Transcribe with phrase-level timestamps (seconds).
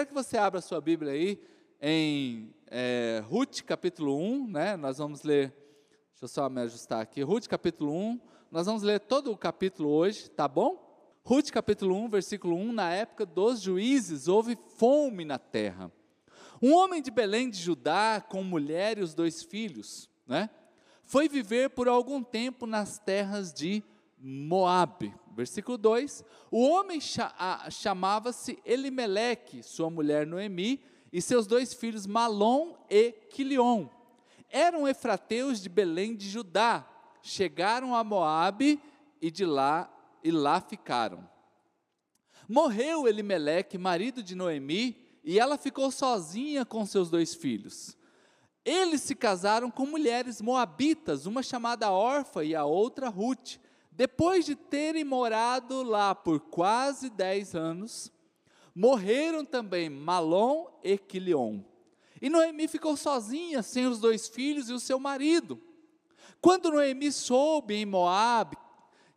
[0.00, 1.38] quero que você abra sua Bíblia aí
[1.78, 4.74] em é, Ruth capítulo 1, né?
[4.74, 5.48] Nós vamos ler,
[6.10, 9.90] deixa eu só me ajustar aqui, Ruth capítulo 1, nós vamos ler todo o capítulo
[9.90, 11.18] hoje, tá bom?
[11.22, 15.92] Ruth capítulo 1, versículo 1, na época dos juízes houve fome na terra.
[16.62, 20.48] Um homem de Belém de Judá, com mulher e os dois filhos, né?
[21.04, 23.84] Foi viver por algum tempo nas terras de
[24.18, 25.14] Moabe.
[25.30, 27.00] Versículo 2: O homem
[27.70, 33.88] chamava-se Elimeleque, sua mulher Noemi, e seus dois filhos Malom e Quilion.
[34.48, 36.86] Eram efrateus de Belém de Judá.
[37.22, 38.80] Chegaram a Moabe
[39.20, 41.28] e de lá e lá ficaram.
[42.48, 47.96] Morreu Elimeleque, marido de Noemi, e ela ficou sozinha com seus dois filhos.
[48.64, 53.58] Eles se casaram com mulheres moabitas, uma chamada Orfa e a outra Ruth.
[53.92, 58.10] Depois de terem morado lá por quase dez anos,
[58.74, 61.60] morreram também Malom e Quilion.
[62.20, 65.60] E Noemi ficou sozinha, sem os dois filhos e o seu marido.
[66.40, 68.56] Quando Noemi soube em Moabe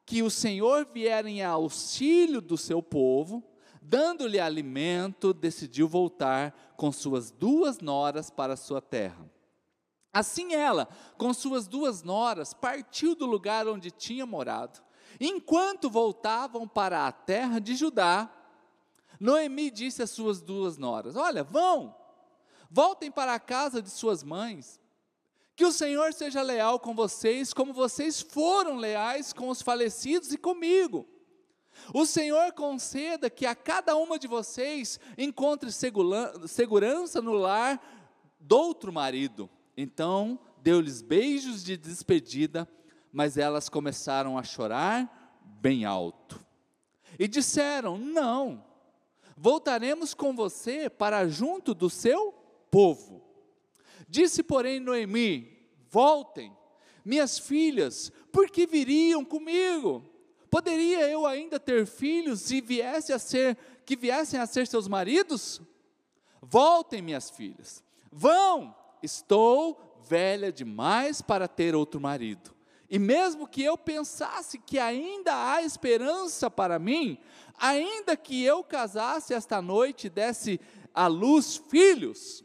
[0.05, 3.43] que o Senhor viera em auxílio do seu povo,
[3.81, 9.29] dando-lhe alimento, decidiu voltar com suas duas noras para sua terra.
[10.13, 14.79] Assim ela, com suas duas noras, partiu do lugar onde tinha morado.
[15.19, 18.31] Enquanto voltavam para a terra de Judá,
[19.19, 21.95] Noemi disse às suas duas noras: Olha, vão,
[22.69, 24.79] voltem para a casa de suas mães.
[25.55, 30.37] Que o Senhor seja leal com vocês, como vocês foram leais com os falecidos e
[30.37, 31.07] comigo.
[31.91, 37.81] O Senhor conceda que a cada uma de vocês encontre segurança no lar
[38.39, 42.67] do outro marido então deu-lhes beijos de despedida,
[43.11, 46.43] mas elas começaram a chorar bem alto.
[47.19, 48.63] E disseram: Não,
[49.37, 52.33] voltaremos com você para junto do seu
[52.71, 53.23] povo.
[54.07, 56.55] Disse, porém, Noemi: Voltem,
[57.03, 60.09] minhas filhas, porque viriam comigo?
[60.49, 65.61] Poderia eu ainda ter filhos e viesse a ser que viessem a ser seus maridos?
[66.41, 67.83] Voltem, minhas filhas.
[68.11, 72.53] Vão, Estou velha demais para ter outro marido.
[72.89, 77.17] E mesmo que eu pensasse que ainda há esperança para mim,
[77.57, 80.59] ainda que eu casasse esta noite e desse
[80.93, 82.43] à luz filhos,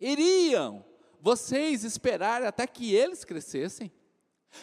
[0.00, 0.84] iriam
[1.20, 3.90] vocês esperar até que eles crescessem?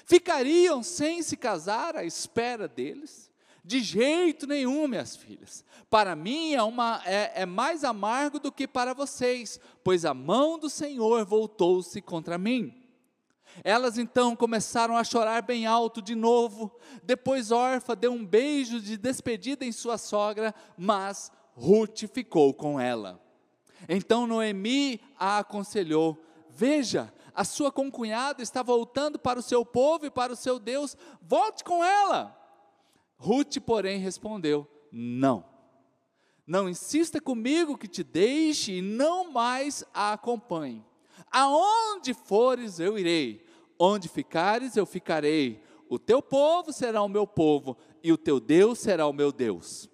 [0.05, 3.32] Ficariam sem se casar à espera deles?
[3.63, 5.63] De jeito nenhum, minhas filhas.
[5.89, 10.59] Para mim é, uma, é, é mais amargo do que para vocês, pois a mão
[10.59, 12.83] do Senhor voltou-se contra mim.
[13.63, 16.75] Elas então começaram a chorar bem alto de novo.
[17.03, 23.21] Depois Orfa deu um beijo de despedida em sua sogra, mas Ruth ficou com ela.
[23.87, 30.11] Então Noemi a aconselhou: Veja, a sua concunhada está voltando para o seu povo e
[30.11, 32.42] para o seu Deus, volte com ela.
[33.23, 35.45] Ruth, porém, respondeu: Não.
[36.45, 40.83] Não insista comigo que te deixe e não mais a acompanhe.
[41.31, 43.45] Aonde fores, eu irei.
[43.79, 45.63] Onde ficares, eu ficarei.
[45.89, 49.89] O teu povo será o meu povo, e o teu Deus será o meu Deus.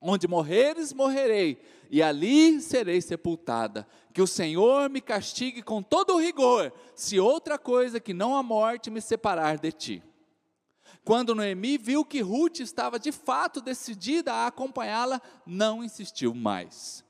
[0.00, 3.88] Onde morreres, morrerei, e ali serei sepultada.
[4.14, 8.42] Que o Senhor me castigue com todo o rigor, se outra coisa que não a
[8.42, 10.02] morte me separar de ti.
[11.04, 17.04] Quando Noemi viu que Ruth estava de fato decidida a acompanhá-la, não insistiu mais.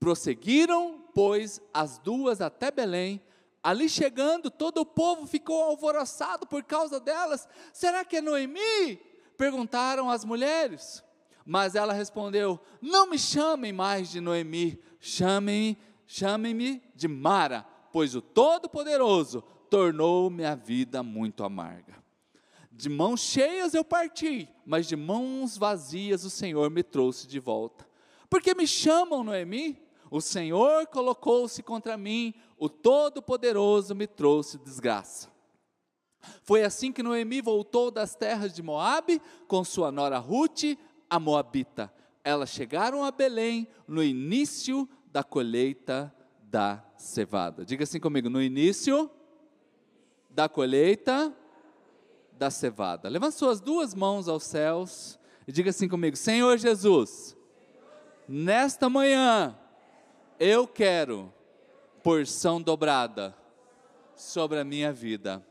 [0.00, 3.22] Prosseguiram, pois, as duas até Belém.
[3.62, 7.48] Ali chegando, todo o povo ficou alvoroçado por causa delas.
[7.72, 9.00] Será que é Noemi?
[9.38, 11.02] Perguntaram as mulheres.
[11.46, 18.20] Mas ela respondeu: Não me chamem mais de Noemi, chamem-me chamem de Mara, pois o
[18.20, 22.03] Todo-Poderoso tornou minha vida muito amarga.
[22.76, 27.86] De mãos cheias eu parti, mas de mãos vazias o Senhor me trouxe de volta.
[28.28, 29.80] Porque me chamam, Noemi?
[30.10, 35.32] O Senhor colocou-se contra mim, o Todo-Poderoso me trouxe desgraça.
[36.42, 40.76] Foi assim que Noemi voltou das terras de Moabe com sua nora Ruth,
[41.08, 41.92] a Moabita.
[42.24, 46.12] Elas chegaram a Belém no início da colheita
[46.42, 47.64] da cevada.
[47.64, 49.08] Diga assim comigo: no início
[50.30, 51.32] da colheita
[52.44, 53.08] da cevada.
[53.08, 55.18] Levante suas duas mãos aos céus
[55.48, 57.34] e diga assim comigo: Senhor Jesus,
[58.28, 59.56] nesta manhã
[60.38, 61.32] eu quero
[62.02, 63.34] porção dobrada
[64.14, 65.42] sobre a minha vida.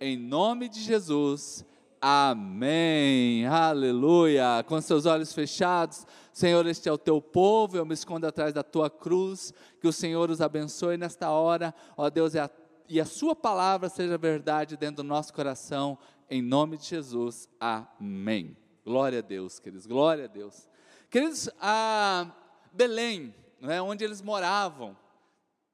[0.00, 1.64] Em nome de Jesus,
[2.04, 3.46] Amém.
[3.46, 4.64] Aleluia.
[4.66, 8.64] Com seus olhos fechados, Senhor, este é o teu povo, eu me escondo atrás da
[8.64, 9.54] tua cruz.
[9.80, 11.72] Que o Senhor os abençoe nesta hora.
[11.96, 12.50] Ó Deus, e a,
[12.88, 15.96] e a sua palavra seja verdade dentro do nosso coração.
[16.32, 17.46] Em nome de Jesus.
[17.60, 18.56] Amém.
[18.86, 19.84] Glória a Deus, queridos.
[19.84, 20.66] Glória a Deus.
[21.10, 22.34] Queridos, a
[22.72, 24.96] Belém, é onde eles moravam.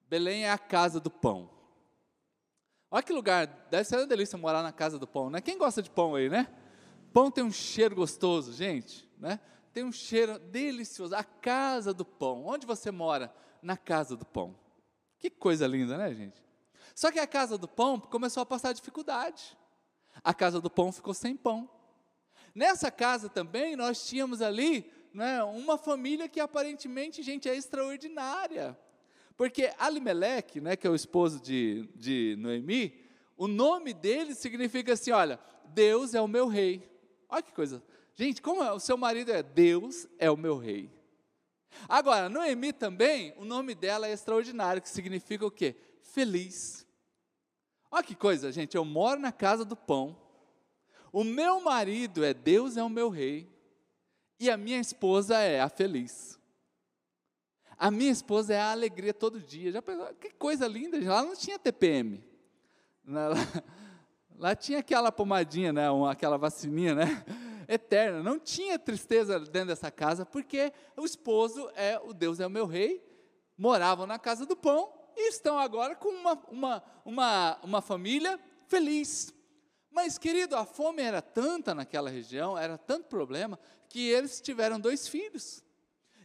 [0.09, 1.49] Belém é a casa do pão.
[2.91, 5.41] Olha que lugar, deve ser uma delícia morar na casa do pão, né?
[5.41, 6.53] Quem gosta de pão aí, né?
[7.13, 9.39] Pão tem um cheiro gostoso, gente, né?
[9.73, 11.15] Tem um cheiro delicioso.
[11.15, 12.45] A casa do pão.
[12.47, 13.33] Onde você mora?
[13.63, 14.59] Na casa do pão.
[15.21, 16.43] Que coisa linda, né, gente?
[16.97, 19.57] Só que a casa do pão começou a passar dificuldade.
[20.23, 21.69] A casa do pão ficou sem pão.
[22.55, 28.79] Nessa casa também nós tínhamos ali né, uma família que aparentemente, gente, é extraordinária.
[29.37, 32.95] Porque Alimeleque, né, que é o esposo de, de Noemi,
[33.37, 36.89] o nome dele significa assim: olha, Deus é o meu rei.
[37.29, 37.83] Olha que coisa.
[38.15, 38.73] Gente, como é?
[38.73, 40.91] o seu marido é Deus é o meu rei.
[41.89, 45.77] Agora, Noemi também, o nome dela é extraordinário, que significa o quê?
[46.03, 46.88] Feliz.
[47.91, 48.77] Olha que coisa, gente.
[48.77, 50.17] Eu moro na casa do pão.
[51.13, 53.49] O meu marido é Deus é o meu rei.
[54.39, 56.39] E a minha esposa é a feliz.
[57.77, 59.73] A minha esposa é a alegria todo dia.
[59.73, 60.07] Já pensou?
[60.15, 62.23] Que coisa linda, lá não tinha TPM.
[63.05, 63.29] Lá,
[64.37, 67.25] lá tinha aquela pomadinha, né, aquela vacininha, né,
[67.67, 68.23] eterna.
[68.23, 72.67] Não tinha tristeza dentro dessa casa, porque o esposo é o Deus é o meu
[72.67, 73.03] rei.
[73.57, 79.35] Moravam na casa do pão e estão agora com uma, uma, uma, uma família feliz.
[79.91, 85.09] Mas, querido, a fome era tanta naquela região, era tanto problema, que eles tiveram dois
[85.09, 85.65] filhos.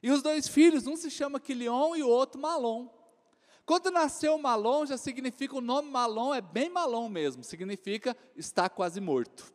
[0.02, 2.90] E os dois filhos, um se chama Quilion e o outro Malom.
[3.66, 9.00] Quando nasceu Malom, já significa, o nome Malom é bem Malom mesmo, significa está quase
[9.00, 9.52] morto.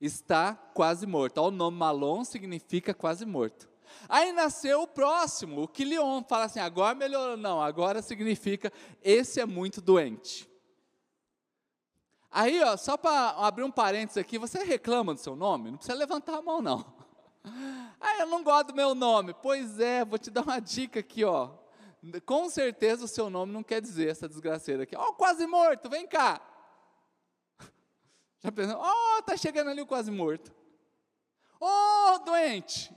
[0.00, 1.38] Está quase morto.
[1.42, 3.69] O nome Malom significa quase morto.
[4.08, 7.36] Aí nasceu o próximo, o Quilion, fala assim, agora melhorou.
[7.36, 8.72] Não, agora significa,
[9.02, 10.50] esse é muito doente.
[12.30, 15.70] Aí, ó, só para abrir um parênteses aqui, você reclama do seu nome?
[15.70, 16.84] Não precisa levantar a mão, não.
[18.02, 19.34] Ah, eu não gosto do meu nome.
[19.42, 21.50] Pois é, vou te dar uma dica aqui, ó.
[22.24, 24.96] Com certeza o seu nome não quer dizer essa desgraceira aqui.
[24.96, 26.40] Ó, oh, quase morto, vem cá.
[28.40, 28.78] Já pensou?
[28.78, 30.50] Ó, oh, tá chegando ali o quase morto.
[31.60, 32.90] Ó, oh, doente.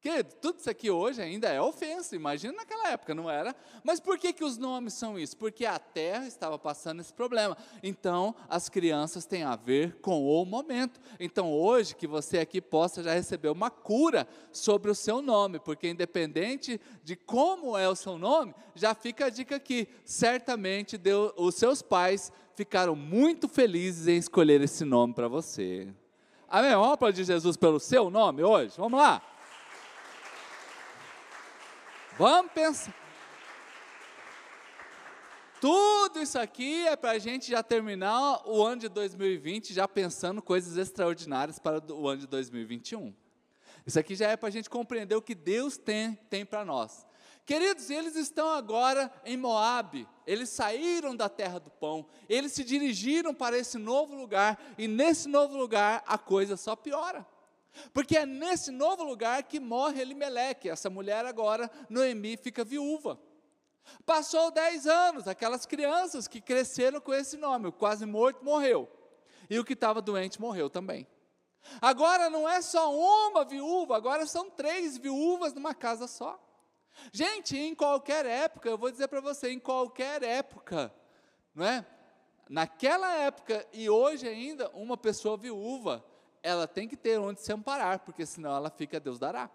[0.00, 3.54] Querido, tudo isso aqui hoje ainda é ofensa, imagina naquela época, não era?
[3.84, 5.36] Mas por que, que os nomes são isso?
[5.36, 7.54] Porque a terra estava passando esse problema.
[7.82, 10.98] Então, as crianças têm a ver com o momento.
[11.18, 15.90] Então, hoje, que você aqui possa já receber uma cura sobre o seu nome, porque
[15.90, 19.86] independente de como é o seu nome, já fica a dica aqui.
[20.06, 20.98] Certamente,
[21.36, 25.92] os seus pais ficaram muito felizes em escolher esse nome para você.
[26.48, 26.70] Amém?
[26.70, 28.74] Vamos aplaudir Jesus pelo seu nome hoje?
[28.78, 29.22] Vamos lá?
[32.20, 32.94] Vamos pensar.
[35.58, 40.42] Tudo isso aqui é para a gente já terminar o ano de 2020 já pensando
[40.42, 43.14] coisas extraordinárias para o ano de 2021.
[43.86, 47.06] Isso aqui já é para a gente compreender o que Deus tem, tem para nós.
[47.46, 53.32] Queridos, eles estão agora em Moabe, eles saíram da terra do pão, eles se dirigiram
[53.32, 57.26] para esse novo lugar, e nesse novo lugar a coisa só piora.
[57.92, 60.68] Porque é nesse novo lugar que morre Elimeleque.
[60.68, 63.18] Essa mulher agora, Noemi, fica viúva.
[64.04, 68.88] Passou dez anos, aquelas crianças que cresceram com esse nome, o quase morto morreu.
[69.48, 71.06] E o que estava doente morreu também.
[71.80, 76.38] Agora não é só uma viúva, agora são três viúvas numa casa só.
[77.12, 80.92] Gente, em qualquer época, eu vou dizer para você, em qualquer época,
[81.54, 81.84] não é?
[82.48, 86.04] Naquela época e hoje ainda, uma pessoa viúva
[86.42, 89.50] ela tem que ter onde se amparar, porque senão ela fica, Deus dará.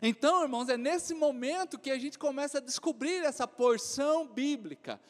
[0.00, 5.00] Então, irmãos, é nesse momento que a gente começa a descobrir essa porção bíblica.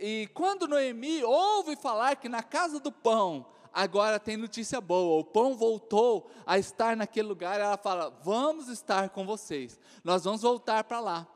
[0.00, 5.24] E quando Noemi ouve falar que na casa do pão agora tem notícia boa, o
[5.24, 10.84] pão voltou a estar naquele lugar, ela fala: Vamos estar com vocês, nós vamos voltar
[10.84, 11.26] para lá.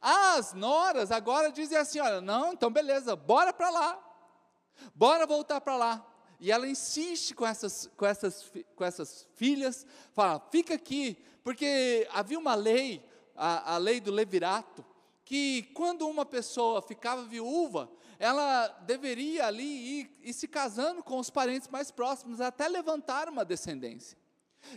[0.00, 3.98] As noras agora dizem assim: Olha, não, então beleza, bora para lá,
[4.94, 6.07] bora voltar para lá.
[6.40, 12.38] E ela insiste com essas, com essas, com essas filhas, fala: fica aqui, porque havia
[12.38, 13.04] uma lei,
[13.34, 14.84] a, a lei do levirato,
[15.24, 21.30] que quando uma pessoa ficava viúva, ela deveria ali ir, ir se casando com os
[21.30, 24.16] parentes mais próximos, até levantar uma descendência.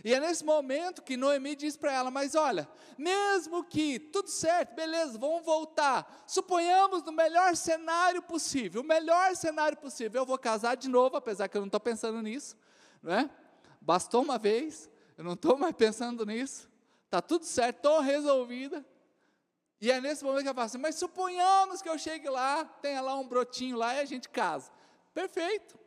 [0.04, 4.74] E é nesse momento que Noemi diz para ela: Mas olha, mesmo que tudo certo,
[4.74, 6.24] beleza, vamos voltar.
[6.26, 11.48] Suponhamos no melhor cenário possível, o melhor cenário possível, eu vou casar de novo, apesar
[11.48, 12.56] que eu não estou pensando nisso,
[13.02, 13.30] não é?
[13.80, 16.70] Bastou uma vez, eu não estou mais pensando nisso,
[17.04, 18.84] está tudo certo, estou resolvida.
[19.80, 23.00] E é nesse momento que eu falo assim: Mas suponhamos que eu chegue lá, tenha
[23.00, 24.70] lá um brotinho lá e a gente casa.
[25.12, 25.78] Perfeito.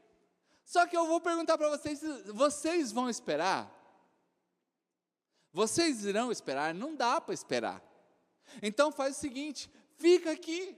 [0.66, 2.02] Só que eu vou perguntar para vocês:
[2.34, 3.75] vocês vão esperar?
[5.56, 6.74] Vocês irão esperar?
[6.74, 7.82] Não dá para esperar.
[8.62, 10.78] Então faz o seguinte: fica aqui.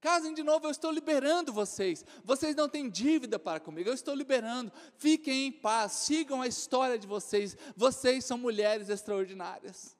[0.00, 2.04] Casem de novo, eu estou liberando vocês.
[2.24, 4.72] Vocês não têm dívida para comigo, eu estou liberando.
[4.96, 7.56] Fiquem em paz, sigam a história de vocês.
[7.76, 9.96] Vocês são mulheres extraordinárias.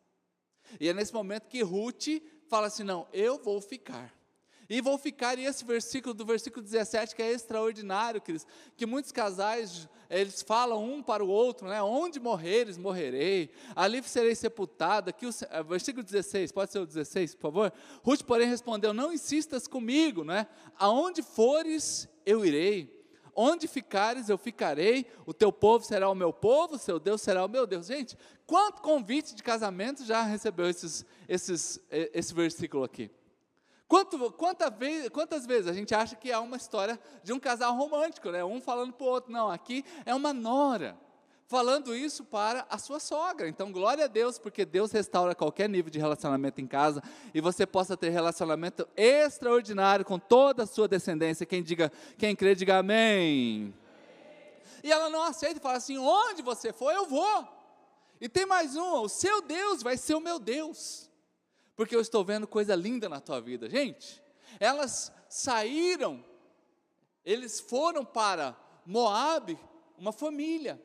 [0.80, 2.08] E é nesse momento que Ruth
[2.48, 4.12] fala assim: não, eu vou ficar.
[4.68, 8.46] E vou ficar, esse versículo do versículo 17, que é extraordinário, queridos,
[8.76, 11.80] que muitos casais, eles falam um para o outro, né?
[11.82, 15.10] Onde morreres, morrerei, ali serei sepultada.
[15.10, 17.72] Aqui o eh, versículo 16, pode ser o 16, por favor?
[18.02, 20.46] Ruth, porém, respondeu: Não insistas comigo, né?
[20.76, 22.96] Aonde fores, eu irei.
[23.38, 25.06] Onde ficares, eu ficarei.
[25.26, 27.86] O teu povo será o meu povo, o seu Deus será o meu Deus.
[27.86, 33.10] Gente, quanto convite de casamento já recebeu esses, esses, eh, esse versículo aqui?
[33.88, 37.74] Quanto, quanta vez, quantas vezes a gente acha que é uma história de um casal
[37.76, 38.44] romântico, né?
[38.44, 39.30] um falando para o outro?
[39.30, 40.98] Não, aqui é uma nora
[41.46, 43.48] falando isso para a sua sogra.
[43.48, 47.02] Então, glória a Deus, porque Deus restaura qualquer nível de relacionamento em casa
[47.32, 51.46] e você possa ter relacionamento extraordinário com toda a sua descendência.
[51.46, 53.72] Quem diga, quem crê, diga amém.
[54.82, 57.48] E ela não aceita e fala assim: onde você for, eu vou.
[58.20, 61.06] E tem mais um: o seu Deus vai ser o meu Deus
[61.76, 63.68] porque eu estou vendo coisa linda na tua vida.
[63.68, 64.22] Gente,
[64.58, 66.24] elas saíram,
[67.24, 69.58] eles foram para Moabe,
[69.98, 70.82] uma família.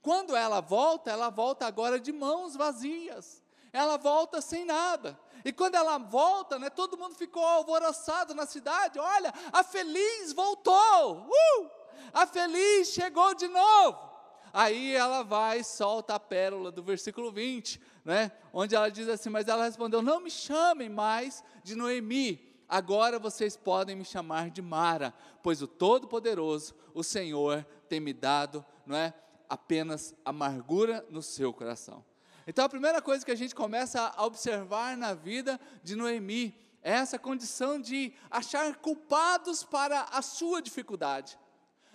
[0.00, 3.42] Quando ela volta, ela volta agora de mãos vazias.
[3.72, 5.18] Ela volta sem nada.
[5.44, 8.98] E quando ela volta, né, todo mundo ficou alvoroçado na cidade.
[8.98, 11.28] Olha, a feliz voltou.
[11.28, 11.70] Uh!
[12.12, 14.09] A feliz chegou de novo.
[14.52, 18.32] Aí ela vai solta a pérola do versículo 20, né?
[18.52, 23.56] onde ela diz assim: Mas ela respondeu: Não me chamem mais de Noemi, agora vocês
[23.56, 29.14] podem me chamar de Mara, pois o Todo-Poderoso, o Senhor, tem me dado, não é?
[29.48, 32.04] Apenas amargura no seu coração.
[32.46, 36.92] Então a primeira coisa que a gente começa a observar na vida de Noemi é
[36.92, 41.38] essa condição de achar culpados para a sua dificuldade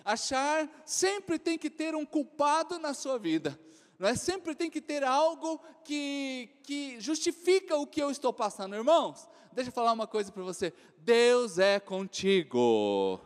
[0.06, 3.60] achar, sempre tem que ter um culpado na sua vida.
[3.98, 4.16] Não é?
[4.16, 8.76] Sempre tem que ter algo que, que justifica o que eu estou passando.
[8.76, 10.72] Irmãos, deixa eu falar uma coisa para você.
[10.98, 13.20] Deus é contigo.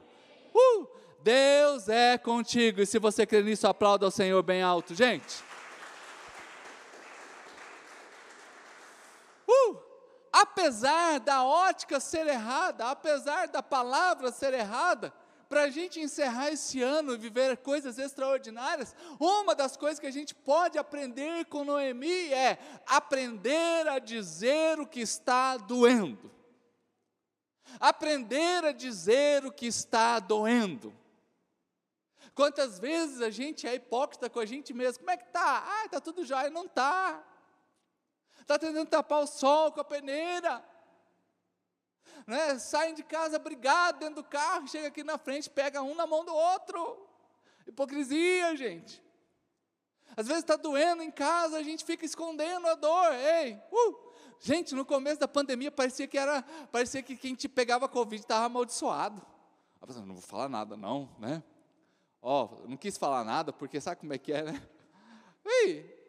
[0.53, 0.87] Uh,
[1.21, 2.81] Deus é contigo.
[2.81, 5.43] E se você crê nisso, aplauda ao Senhor bem alto, gente.
[9.47, 9.77] Uh,
[10.31, 15.11] apesar da ótica ser errada, apesar da palavra ser errada,
[15.49, 20.11] para a gente encerrar esse ano e viver coisas extraordinárias, uma das coisas que a
[20.11, 26.31] gente pode aprender com Noemi é aprender a dizer o que está doendo.
[27.79, 30.95] Aprender a dizer o que está doendo.
[32.35, 34.99] Quantas vezes a gente é hipócrita com a gente mesmo?
[34.99, 35.65] Como é que tá?
[35.67, 37.23] Ah, tá tudo jóia, não tá.
[38.45, 40.63] Tá tentando tapar o sol com a peneira
[42.27, 46.05] né, saem de casa brigados dentro do carro, chega aqui na frente, pega um na
[46.05, 47.07] mão do outro.
[47.67, 49.03] Hipocrisia, gente.
[50.17, 53.13] Às vezes está doendo em casa, a gente fica escondendo a dor.
[53.13, 54.09] Ei, uh!
[54.39, 58.45] Gente, no começo da pandemia parecia que era, parecia que quem te pegava Covid estava
[58.45, 59.25] amaldiçoado.
[60.05, 61.43] Não vou falar nada, não, né?
[62.21, 64.67] Ó, oh, não quis falar nada, porque sabe como é que é, né?
[65.45, 65.99] Ei,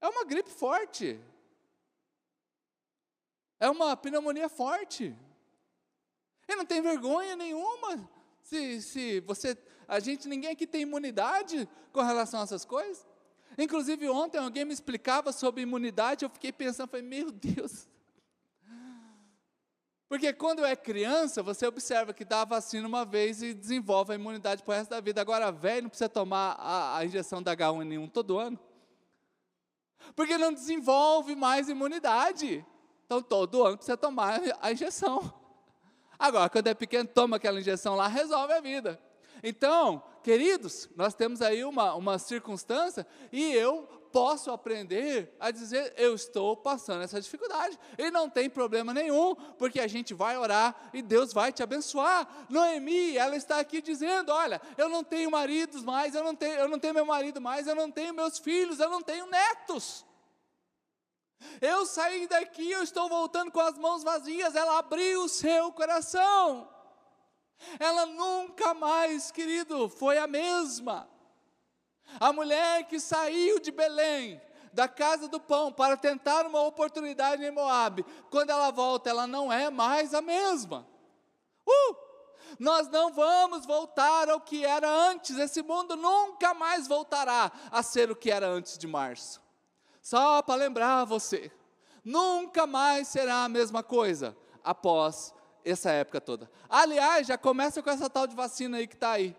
[0.00, 1.20] é uma gripe forte.
[3.60, 5.14] É uma pneumonia forte.
[6.48, 8.10] E não tem vergonha nenhuma.
[8.42, 13.06] Se, se você, a gente, ninguém aqui tem imunidade com relação a essas coisas.
[13.58, 17.86] Inclusive ontem alguém me explicava sobre imunidade, eu fiquei pensando, falei, meu Deus.
[20.08, 24.16] Porque quando é criança, você observa que dá a vacina uma vez e desenvolve a
[24.16, 25.20] imunidade para o resto da vida.
[25.20, 28.58] Agora, velho, não precisa tomar a, a injeção da H1N1 todo ano.
[30.16, 32.66] Porque não desenvolve mais imunidade.
[33.10, 35.34] Então, todo ano precisa tomar a injeção.
[36.16, 39.00] Agora, quando é pequeno, toma aquela injeção lá, resolve a vida.
[39.42, 46.14] Então, queridos, nós temos aí uma, uma circunstância e eu posso aprender a dizer: eu
[46.14, 47.76] estou passando essa dificuldade.
[47.98, 52.46] E não tem problema nenhum, porque a gente vai orar e Deus vai te abençoar.
[52.48, 56.68] Noemi, ela está aqui dizendo: olha, eu não tenho maridos mais, eu não tenho, eu
[56.68, 60.08] não tenho meu marido mais, eu não tenho meus filhos, eu não tenho netos.
[61.60, 64.54] Eu saí daqui, eu estou voltando com as mãos vazias.
[64.54, 66.68] Ela abriu o seu coração.
[67.78, 71.08] Ela nunca mais, querido, foi a mesma.
[72.18, 74.40] A mulher que saiu de Belém,
[74.72, 79.52] da casa do pão, para tentar uma oportunidade em Moab, quando ela volta, ela não
[79.52, 80.86] é mais a mesma.
[81.66, 82.10] Uh!
[82.58, 88.10] Nós não vamos voltar ao que era antes, esse mundo nunca mais voltará a ser
[88.10, 89.40] o que era antes de março.
[90.02, 91.50] Só para lembrar você,
[92.04, 96.50] nunca mais será a mesma coisa após essa época toda.
[96.68, 99.36] Aliás, já começa com essa tal de vacina aí que está aí.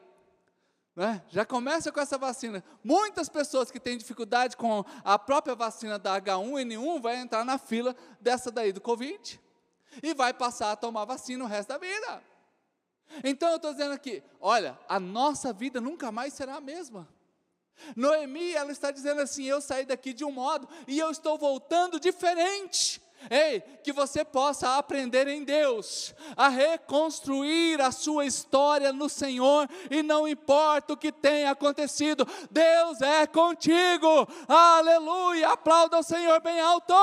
[0.96, 1.24] Né?
[1.30, 2.64] Já começa com essa vacina.
[2.84, 7.96] Muitas pessoas que têm dificuldade com a própria vacina da H1N1 vai entrar na fila
[8.20, 9.40] dessa daí do Covid
[10.04, 12.24] e vai passar a tomar vacina o resto da vida.
[13.24, 17.08] Então eu estou dizendo aqui, olha, a nossa vida nunca mais será a mesma.
[17.96, 22.00] Noemi, ela está dizendo assim: eu saí daqui de um modo e eu estou voltando
[22.00, 23.02] diferente.
[23.30, 30.02] Ei, que você possa aprender em Deus a reconstruir a sua história no Senhor, e
[30.02, 36.94] não importa o que tenha acontecido, Deus é contigo, aleluia, aplauda o Senhor bem alto.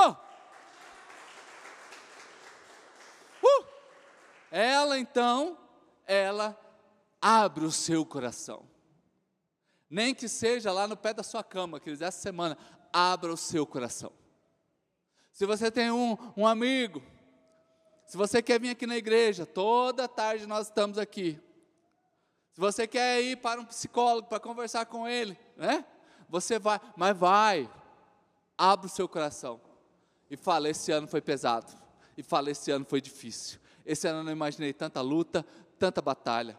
[3.42, 3.64] Uh!
[4.50, 5.56] Ela então,
[6.04, 6.58] ela
[7.20, 8.67] abre o seu coração,
[9.90, 12.56] nem que seja lá no pé da sua cama, queridos, essa semana,
[12.92, 14.12] abra o seu coração.
[15.32, 17.02] Se você tem um, um amigo,
[18.06, 21.40] se você quer vir aqui na igreja, toda tarde nós estamos aqui.
[22.52, 25.84] Se você quer ir para um psicólogo para conversar com ele, né?
[26.28, 27.70] Você vai, mas vai,
[28.56, 29.60] abre o seu coração
[30.30, 31.72] e fala: esse ano foi pesado,
[32.16, 33.60] e fala: esse ano foi difícil.
[33.86, 35.46] Esse ano eu não imaginei tanta luta,
[35.78, 36.58] tanta batalha.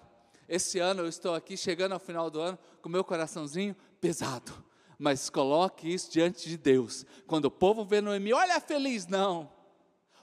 [0.49, 5.29] Esse ano eu estou aqui chegando ao final do ano com meu coraçãozinho pesado mas
[5.29, 7.05] coloque isso diante de Deus.
[7.25, 9.49] Quando o povo vê Noemi, olha feliz, não.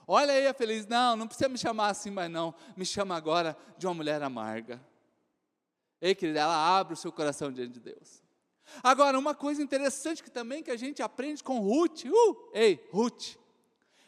[0.05, 2.53] Olha aí a feliz, não, não precisa me chamar assim, mas não.
[2.77, 4.79] Me chama agora de uma mulher amarga.
[5.99, 8.21] Ei, querida, ela abre o seu coração diante de Deus.
[8.83, 13.35] Agora, uma coisa interessante que também que a gente aprende com Ruth, uh, ei, Ruth,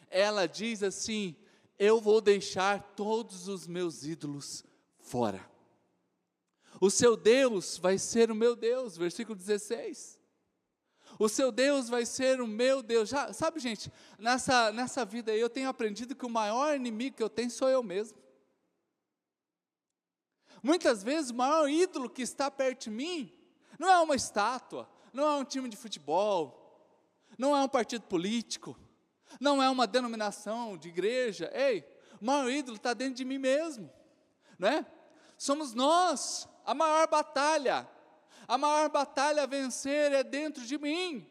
[0.08, 1.34] ela diz assim:
[1.76, 4.64] Eu vou deixar todos os meus ídolos
[5.00, 5.49] fora.
[6.80, 10.18] O seu Deus vai ser o meu Deus, versículo 16.
[11.18, 13.10] O seu Deus vai ser o meu Deus.
[13.10, 17.22] Já, sabe, gente, nessa, nessa vida aí eu tenho aprendido que o maior inimigo que
[17.22, 18.18] eu tenho sou eu mesmo.
[20.62, 23.30] Muitas vezes o maior ídolo que está perto de mim
[23.78, 26.56] não é uma estátua, não é um time de futebol,
[27.36, 28.74] não é um partido político,
[29.38, 31.50] não é uma denominação de igreja.
[31.54, 31.84] Ei,
[32.20, 33.90] o maior ídolo está dentro de mim mesmo,
[34.58, 34.86] né?
[35.36, 37.88] Somos nós, a maior batalha
[38.50, 41.24] a maior batalha a vencer é dentro de mim.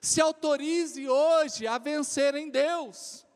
[0.00, 3.26] Se autorize hoje a vencer em Deus.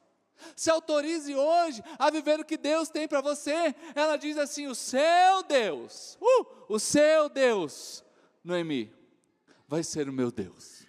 [0.56, 3.74] Se autorize hoje a viver o que Deus tem para você.
[3.94, 8.02] Ela diz assim: o seu Deus, uh, o seu Deus,
[8.42, 8.90] Noemi,
[9.68, 10.86] vai ser o meu Deus.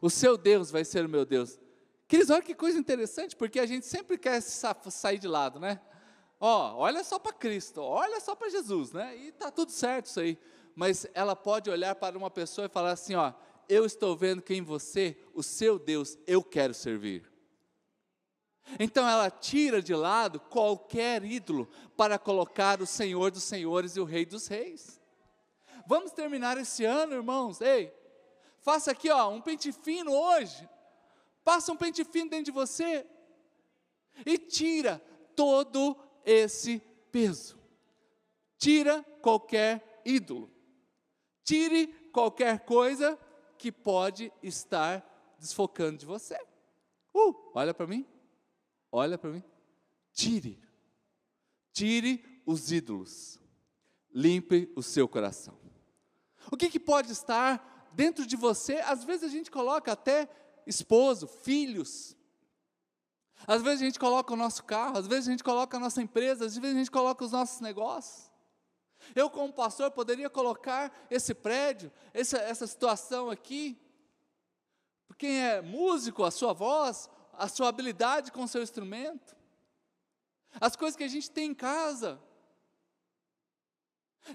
[0.00, 1.58] O seu Deus vai ser o meu Deus.
[2.06, 5.80] Queridos, olha que coisa interessante, porque a gente sempre quer sair de lado, né?
[6.40, 9.14] Ó, olha só para Cristo, olha só para Jesus, né?
[9.14, 10.38] E tá tudo certo isso aí.
[10.74, 13.34] Mas ela pode olhar para uma pessoa e falar assim, ó,
[13.68, 17.30] eu estou vendo que em você, o seu Deus, eu quero servir.
[18.78, 24.04] Então ela tira de lado qualquer ídolo para colocar o Senhor dos Senhores e o
[24.04, 24.98] Rei dos Reis.
[25.86, 27.60] Vamos terminar esse ano, irmãos.
[27.60, 27.92] Ei,
[28.60, 30.66] faça aqui, ó, um pente fino hoje.
[31.44, 33.04] Passa um pente fino dentro de você
[34.24, 35.02] e tira
[35.34, 36.80] todo esse
[37.10, 37.58] peso.
[38.58, 40.50] Tira qualquer ídolo.
[41.44, 43.18] Tire qualquer coisa
[43.58, 46.38] que pode estar desfocando de você.
[47.14, 48.06] Uh, olha para mim.
[48.92, 49.42] Olha para mim.
[50.12, 50.60] Tire.
[51.72, 53.40] Tire os ídolos.
[54.12, 55.58] Limpe o seu coração.
[56.50, 58.76] O que, que pode estar dentro de você?
[58.76, 60.28] Às vezes a gente coloca até
[60.66, 62.16] esposo, filhos,
[63.46, 66.02] às vezes a gente coloca o nosso carro, às vezes a gente coloca a nossa
[66.02, 68.30] empresa, às vezes a gente coloca os nossos negócios.
[69.14, 73.80] Eu, como pastor, poderia colocar esse prédio, essa, essa situação aqui.
[75.18, 79.36] Quem é músico, a sua voz, a sua habilidade com o seu instrumento.
[80.60, 82.20] As coisas que a gente tem em casa.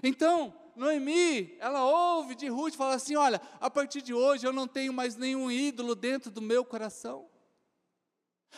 [0.02, 4.52] Então, Noemi, ela ouve de Ruth e fala assim: Olha, a partir de hoje eu
[4.52, 7.28] não tenho mais nenhum ídolo dentro do meu coração.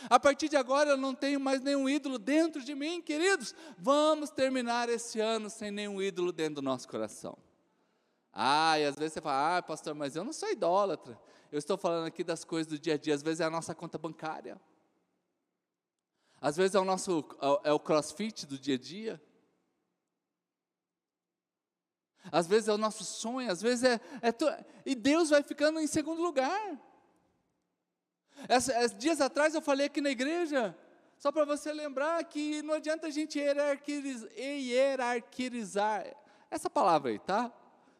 [0.07, 3.55] A partir de agora eu não tenho mais nenhum ídolo dentro de mim, queridos.
[3.77, 7.37] Vamos terminar esse ano sem nenhum ídolo dentro do nosso coração.
[8.31, 11.19] Ah, e às vezes você fala, ah, pastor, mas eu não sou idólatra.
[11.51, 13.15] Eu estou falando aqui das coisas do dia a dia.
[13.15, 14.59] Às vezes é a nossa conta bancária.
[16.39, 17.25] Às vezes é o nosso
[17.63, 19.21] é o crossfit do dia a dia.
[22.31, 24.45] Às vezes é o nosso sonho, às vezes é, é tu,
[24.85, 26.79] e Deus vai ficando em segundo lugar.
[28.97, 30.75] Dias atrás eu falei aqui na igreja,
[31.17, 33.39] só para você lembrar que não adianta a gente
[34.37, 36.05] hierarquizar
[36.49, 37.51] essa palavra aí, tá?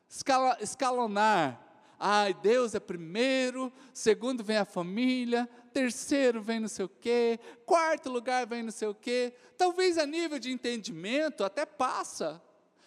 [0.08, 1.66] Escala, escalonar.
[2.00, 8.10] Ai, Deus é primeiro, segundo vem a família, terceiro vem não sei o quê, quarto
[8.10, 9.34] lugar vem não sei o quê.
[9.58, 12.42] Talvez a nível de entendimento até passa.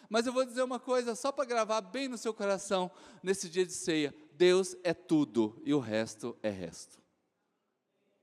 [0.09, 2.91] Mas eu vou dizer uma coisa só para gravar bem no seu coração
[3.23, 7.02] nesse dia de ceia: Deus é tudo e o resto é resto.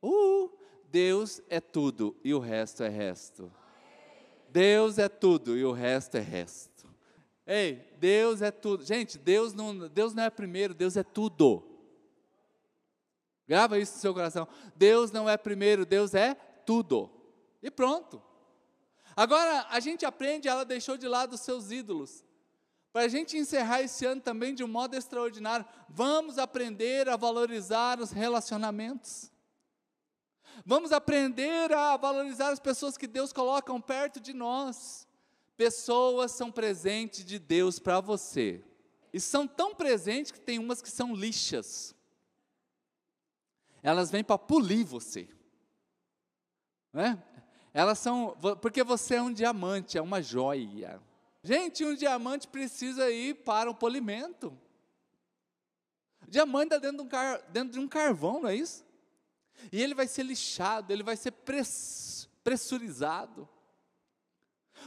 [0.02, 0.52] Uh,
[0.92, 3.52] Deus é tudo e o resto é resto.
[4.50, 6.88] Deus é tudo e o resto é resto.
[7.46, 8.84] Ei, Deus é tudo.
[8.84, 11.64] Gente, Deus não, Deus não é primeiro, Deus é tudo.
[13.48, 14.48] Grava isso no seu coração.
[14.76, 16.36] Deus não é primeiro, Deus é
[16.66, 17.10] tudo.
[17.62, 18.22] E pronto.
[19.16, 22.24] Agora, a gente aprende, ela deixou de lado os seus ídolos.
[22.94, 28.00] Para a gente encerrar esse ano também de um modo extraordinário, vamos aprender a valorizar
[28.00, 29.32] os relacionamentos.
[30.66, 35.08] Vamos aprender a valorizar as pessoas que Deus coloca perto de nós.
[35.56, 38.64] Pessoas são presentes de Deus para você.
[39.12, 41.96] E são tão presentes que tem umas que são lixas.
[43.82, 45.28] Elas vêm para polir você.
[46.94, 47.22] Né?
[47.74, 51.02] Elas são, porque você é um diamante, é uma joia.
[51.44, 54.58] Gente, um diamante precisa ir para o polimento.
[56.28, 58.86] O diamante está dentro, um dentro de um carvão, não é isso?
[59.72, 61.34] E ele vai ser lixado, ele vai ser
[62.44, 63.48] pressurizado.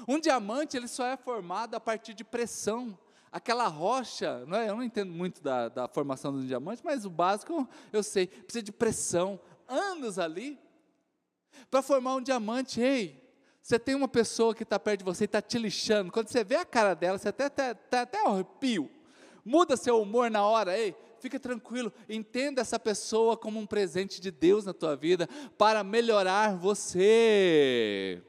[0.09, 2.99] Um diamante ele só é formado a partir de pressão.
[3.31, 7.11] Aquela rocha, não é, eu não entendo muito da, da formação do diamante, mas o
[7.11, 10.59] básico eu sei, precisa de pressão, anos ali,
[11.71, 12.81] para formar um diamante.
[12.81, 13.23] Ei,
[13.63, 16.45] você tem uma pessoa que está perto de você e está te lixando, quando você
[16.45, 18.91] vê a cara dela, você até, até, até, até arrepio,
[19.45, 24.33] muda seu humor na hora, ei, fica tranquilo, entenda essa pessoa como um presente de
[24.33, 28.21] Deus na tua vida para melhorar você.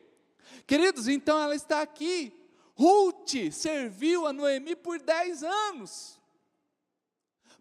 [0.67, 2.31] Queridos, então ela está aqui.
[2.75, 6.21] Ruth serviu a Noemi por 10 anos.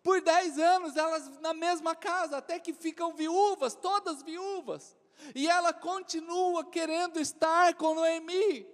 [0.02, 4.94] Por 10 anos, elas na mesma casa, até que ficam viúvas, todas viúvas.
[5.34, 8.66] E ela continua querendo estar com Noemi.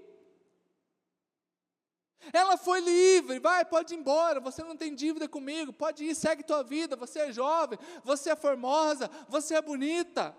[2.33, 6.43] Ela foi livre, vai, pode ir embora, você não tem dívida comigo, pode ir, segue
[6.43, 10.37] tua vida, você é jovem, você é formosa, você é bonita.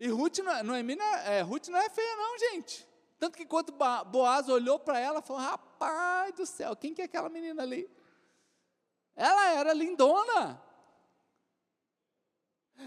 [0.00, 2.88] E Ruth não, é, Noemi não é, é, Ruth não é feia não, gente.
[3.18, 3.72] Tanto que quando
[4.06, 7.88] Boaz olhou para ela, falou, rapaz do céu, quem que é aquela menina ali?
[9.14, 10.60] Ela era lindona.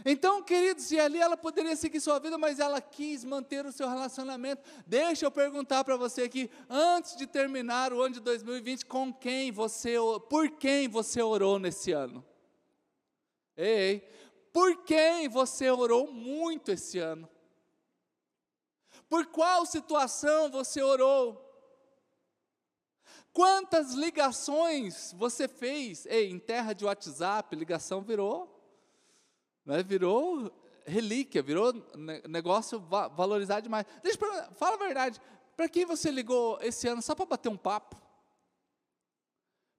[0.04, 3.88] Então, queridos, e ali ela poderia seguir sua vida, mas ela quis manter o seu
[3.88, 4.62] relacionamento.
[4.86, 9.52] Deixa eu perguntar para você aqui, antes de terminar o ano de 2020, com quem
[9.52, 9.96] você,
[10.30, 12.26] por quem você orou nesse ano?
[13.56, 14.08] Ei,
[14.52, 17.30] por quem você orou muito esse ano?
[19.08, 21.42] Por qual situação você orou?
[23.32, 26.06] Quantas ligações você fez?
[26.06, 28.55] Ei, em terra de WhatsApp, ligação virou
[29.66, 30.52] né, virou
[30.86, 31.74] relíquia, virou
[32.30, 33.86] negócio valorizado demais.
[34.04, 35.20] Deixa pra, fala a verdade,
[35.56, 37.96] para quem você ligou esse ano só para bater um papo?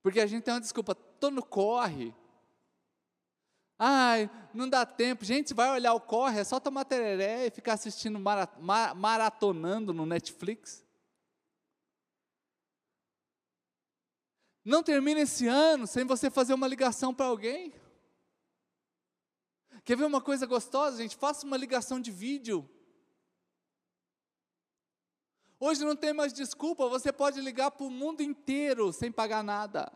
[0.03, 2.15] Porque a gente tem uma desculpa, tô no corre.
[3.79, 5.25] Ai, não dá tempo.
[5.25, 8.19] Gente, vai olhar o corre, é só tomar tereré e ficar assistindo,
[8.97, 10.85] maratonando no Netflix.
[14.65, 17.73] Não termina esse ano sem você fazer uma ligação para alguém.
[19.87, 21.15] Quer ver uma coisa gostosa, gente?
[21.15, 22.69] Faça uma ligação de vídeo.
[25.61, 29.91] Hoje não tem mais desculpa, você pode ligar para o mundo inteiro sem pagar nada.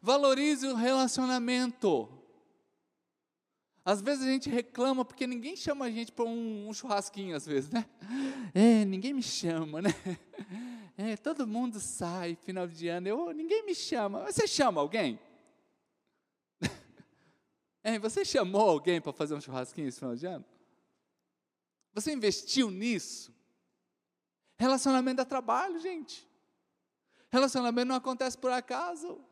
[0.00, 2.08] Valorize o relacionamento.
[3.84, 7.44] Às vezes a gente reclama porque ninguém chama a gente para um, um, churrasquinho, às
[7.44, 7.84] vezes, né?
[8.54, 9.90] É, ninguém me chama, né?
[10.98, 14.22] É, todo mundo sai final de ano, eu, ninguém me chama.
[14.30, 15.18] Você chama alguém?
[17.84, 20.44] Hein, você chamou alguém para fazer um churrasquinho esse final de ano?
[21.92, 23.34] Você investiu nisso?
[24.58, 26.28] Relacionamento dá trabalho, gente.
[27.30, 29.24] Relacionamento não acontece por acaso.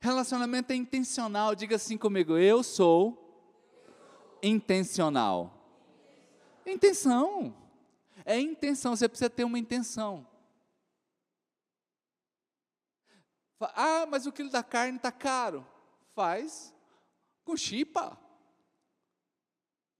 [0.00, 1.54] Relacionamento é intencional.
[1.54, 3.20] Diga assim comigo: eu sou
[4.42, 5.54] intencional.
[6.66, 7.56] Intenção.
[8.24, 10.26] É intenção, você precisa ter uma intenção.
[13.60, 15.66] Ah, mas o quilo da carne está caro.
[16.14, 16.74] Faz
[17.44, 18.18] com chipa.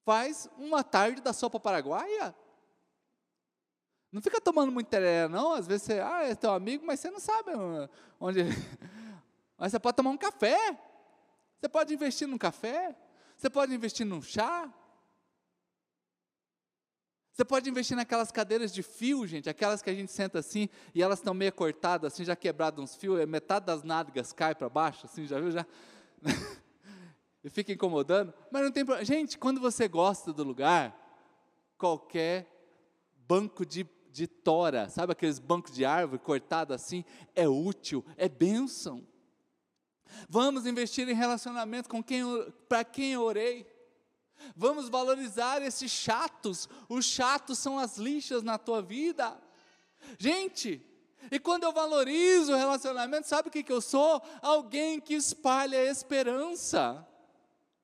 [0.05, 2.35] Faz uma tarde da sopa paraguaia.
[4.11, 5.53] Não fica tomando muito tereré, não.
[5.53, 7.53] Às vezes você, ah, é teu amigo, mas você não sabe
[8.18, 8.40] onde.
[9.57, 10.57] Mas você pode tomar um café.
[11.61, 12.96] Você pode investir num café.
[13.37, 14.72] Você pode investir num chá.
[17.40, 21.03] Você pode investir naquelas cadeiras de fio, gente, aquelas que a gente senta assim e
[21.03, 25.07] elas estão meio cortadas, assim, já quebradas uns fios, metade das nádegas cai para baixo,
[25.07, 25.50] assim, já viu?
[25.50, 25.64] Já.
[27.42, 28.33] e fica incomodando.
[28.50, 29.05] Mas não tem problema.
[29.05, 30.96] Gente, quando você gosta do lugar,
[31.79, 32.46] qualquer
[33.26, 39.07] banco de, de tora, sabe aqueles bancos de árvore cortado assim, é útil, é bênção.
[40.29, 42.24] Vamos investir em relacionamento com quem
[42.68, 43.66] para quem eu orei.
[44.57, 46.68] Vamos valorizar esses chatos.
[46.88, 49.40] Os chatos são as lixas na tua vida.
[50.18, 50.85] Gente,
[51.31, 54.22] e quando eu valorizo o relacionamento, sabe o que, que eu sou?
[54.42, 57.07] Alguém que espalha esperança.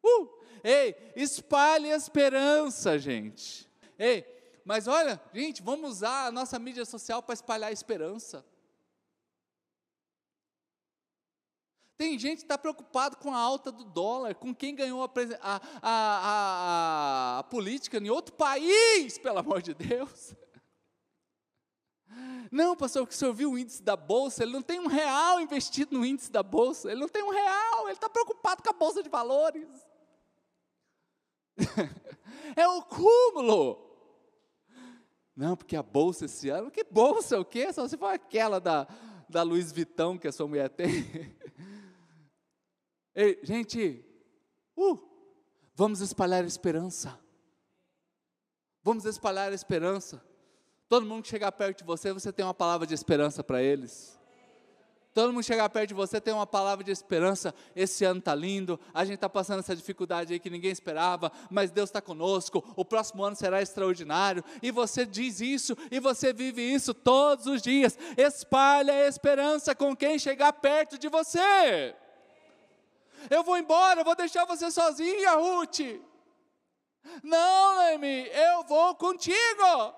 [0.06, 0.28] Uh!
[0.62, 3.68] Ei, espalhe esperança, gente.
[3.98, 4.26] Ei,
[4.64, 8.44] mas olha, gente, vamos usar a nossa mídia social para espalhar esperança.
[11.96, 15.60] Tem gente que está preocupado com a alta do dólar, com quem ganhou a, a,
[15.82, 20.34] a, a, política em outro país, pelo amor de Deus.
[22.50, 25.40] Não, pastor, que o senhor viu o índice da bolsa, ele não tem um real
[25.40, 28.74] investido no índice da bolsa, ele não tem um real, ele está preocupado com a
[28.74, 29.66] bolsa de valores.
[32.56, 33.86] é o cúmulo.
[35.34, 37.72] Não, porque a bolsa esse ano, que bolsa, o quê?
[37.72, 38.86] Só se for aquela da,
[39.28, 40.88] da Luiz Vitão que a sua mulher tem.
[43.14, 44.04] Ei, gente,
[44.76, 44.98] uh,
[45.74, 47.18] vamos espalhar esperança.
[48.82, 50.22] Vamos espalhar esperança.
[50.88, 54.15] Todo mundo que chegar perto de você, você tem uma palavra de esperança para eles.
[55.16, 57.55] Todo mundo chegar perto de você tem uma palavra de esperança.
[57.74, 61.70] Esse ano está lindo, a gente está passando essa dificuldade aí que ninguém esperava, mas
[61.70, 62.62] Deus está conosco.
[62.76, 64.44] O próximo ano será extraordinário.
[64.62, 67.98] E você diz isso, e você vive isso todos os dias.
[68.14, 71.96] Espalha a esperança com quem chegar perto de você.
[73.31, 75.81] Eu vou embora, eu vou deixar você sozinha, Ruth.
[77.22, 79.94] Não, Noemi, eu vou contigo.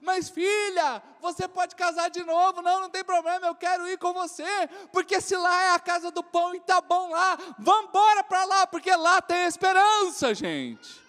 [0.00, 4.12] Mas filha, você pode casar de novo, não, não tem problema, eu quero ir com
[4.12, 4.44] você,
[4.92, 8.44] porque se lá é a casa do pão e tá bom lá, vamos embora para
[8.44, 11.00] lá, porque lá tem esperança, gente.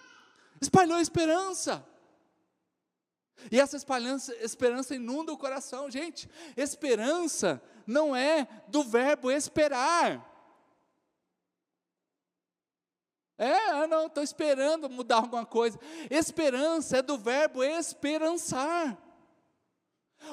[0.60, 1.84] Espalhou esperança.
[3.50, 6.28] E essa esperança inunda o coração, gente.
[6.56, 10.33] Esperança não é do verbo esperar.
[13.36, 15.78] É, ah, não, estou esperando mudar alguma coisa.
[16.10, 18.96] Esperança é do verbo esperançar.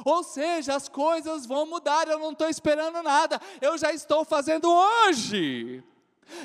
[0.05, 4.69] Ou seja, as coisas vão mudar, eu não estou esperando nada, eu já estou fazendo
[4.71, 5.83] hoje.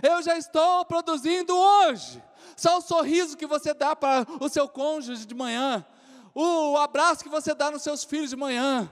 [0.03, 2.23] Eu já estou produzindo hoje.
[2.57, 5.87] Só o sorriso que você dá para o seu cônjuge de manhã,
[6.35, 8.91] o abraço que você dá nos seus filhos de manhã,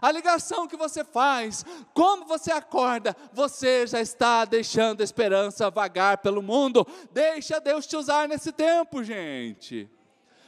[0.00, 6.18] a ligação que você faz, como você acorda, você já está deixando a esperança vagar
[6.18, 6.86] pelo mundo.
[7.12, 9.90] Deixa Deus te usar nesse tempo, gente.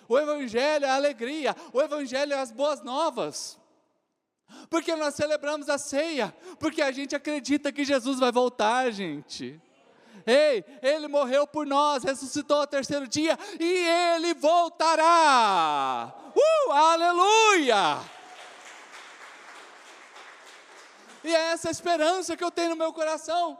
[0.08, 3.58] O Evangelho é a alegria, o Evangelho é as boas novas.
[4.68, 9.60] Porque nós celebramos a ceia, porque a gente acredita que Jesus vai voltar, gente.
[10.26, 16.14] Ei, ele morreu por nós, ressuscitou ao terceiro dia e ele voltará.
[16.34, 17.98] Uh, aleluia!
[21.24, 23.58] E é essa esperança que eu tenho no meu coração.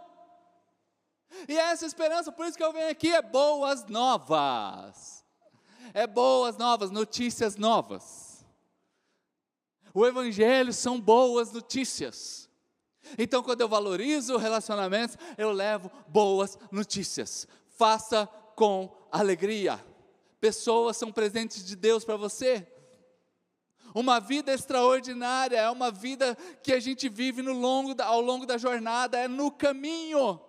[1.49, 5.25] E é essa esperança, por isso que eu venho aqui, é boas novas.
[5.95, 8.45] É boas novas, notícias novas.
[9.95, 12.49] O Evangelho são boas notícias.
[13.19, 17.47] Então, quando eu valorizo relacionamentos, eu levo boas notícias.
[17.77, 19.85] Faça com alegria.
[20.41, 22.67] Pessoas são presentes de Deus para você.
[23.95, 28.47] Uma vida extraordinária é uma vida que a gente vive no longo da, ao longo
[28.47, 30.41] da jornada, é no caminho,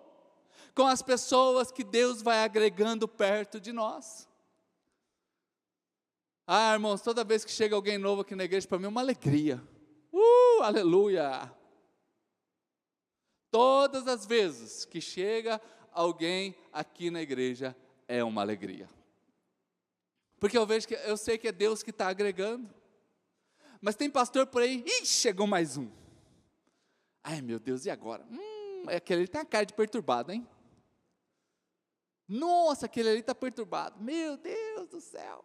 [0.74, 4.28] com as pessoas que Deus vai agregando perto de nós.
[6.46, 9.00] Ah, irmãos, toda vez que chega alguém novo aqui na igreja, para mim é uma
[9.00, 9.62] alegria.
[10.12, 11.50] Uh, aleluia!
[13.50, 15.60] Todas as vezes que chega
[15.92, 17.74] alguém aqui na igreja,
[18.08, 18.88] é uma alegria.
[20.38, 22.68] Porque eu vejo que eu sei que é Deus que está agregando.
[23.84, 25.90] Mas tem pastor por aí, ih, chegou mais um.
[27.22, 28.26] Ai meu Deus, e agora?
[28.30, 30.48] Hum, aquele ali tem a cara de perturbado, hein?
[32.26, 34.02] Nossa, aquele ali está perturbado.
[34.02, 35.44] Meu Deus do céu.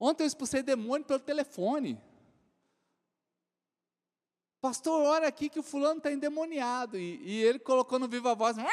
[0.00, 2.02] Ontem eu expulsei demônio pelo telefone.
[4.58, 6.96] Pastor, olha aqui que o fulano está endemoniado.
[6.96, 8.56] E, e, ele colocou no viva voz.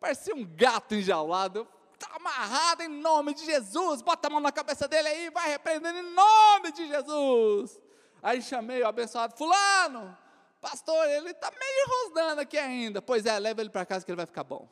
[0.00, 1.68] Parecia um gato enjaulado.
[2.06, 4.00] Está amarrado em nome de Jesus.
[4.00, 7.80] Bota a mão na cabeça dele aí, vai repreendendo em nome de Jesus.
[8.22, 10.16] Aí chamei o abençoado Fulano.
[10.60, 13.02] Pastor, ele está meio rosnando aqui ainda.
[13.02, 14.68] Pois é, leva ele para casa que ele vai ficar bom.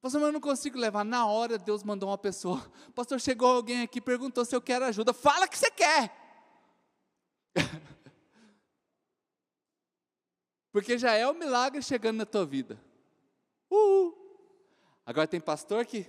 [0.00, 1.04] Pastor, mas eu não consigo levar.
[1.04, 2.60] Na hora Deus mandou uma pessoa.
[2.94, 5.12] Pastor, chegou alguém aqui perguntou se eu quero ajuda.
[5.12, 6.12] Fala que você quer.
[10.72, 12.76] Porque já é o um milagre chegando na tua vida.
[13.70, 14.21] Uhul.
[15.04, 16.06] Agora tem pastor que.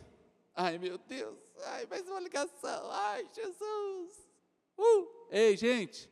[0.56, 2.92] Ai meu Deus, ai, mais uma ligação.
[2.92, 4.12] Ai, Jesus.
[4.78, 5.08] Uh.
[5.32, 6.10] Ei, gente,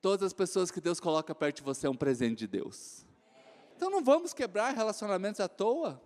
[0.00, 3.06] todas as pessoas que Deus coloca perto de você é um presente de Deus.
[3.76, 6.00] Então não vamos quebrar relacionamentos à toa.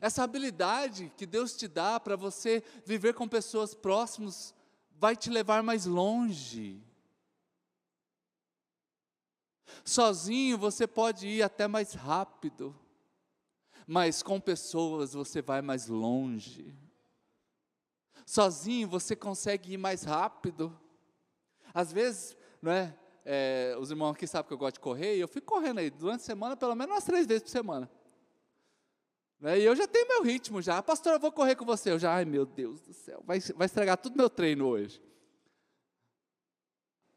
[0.00, 4.54] Essa habilidade que Deus te dá para você viver com pessoas próximas
[4.92, 6.82] vai te levar mais longe.
[9.84, 12.76] Sozinho você pode ir até mais rápido,
[13.90, 16.72] mas com pessoas você vai mais longe.
[18.24, 20.80] Sozinho você consegue ir mais rápido.
[21.74, 22.96] Às vezes, não é?
[23.24, 25.90] é os irmãos aqui sabem que eu gosto de correr, e eu fico correndo aí
[25.90, 27.90] durante a semana, pelo menos umas três vezes por semana.
[29.40, 29.58] Né?
[29.58, 30.80] E eu já tenho meu ritmo já.
[30.80, 31.90] Pastor, eu vou correr com você.
[31.90, 35.02] Eu já, ai meu Deus do céu, vai, vai estragar tudo meu treino hoje.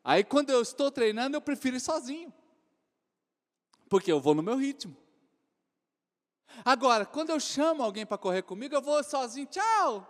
[0.04, 2.34] Aí quando eu estou treinando, eu prefiro ir sozinho.
[3.88, 5.03] Porque eu vou no meu ritmo.
[6.64, 10.08] Agora, quando eu chamo alguém para correr comigo, eu vou sozinho, tchau.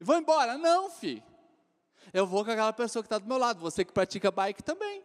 [0.00, 0.58] Vou embora.
[0.58, 1.22] Não, filho.
[2.12, 5.02] Eu vou com aquela pessoa que está do meu lado, você que pratica bike também.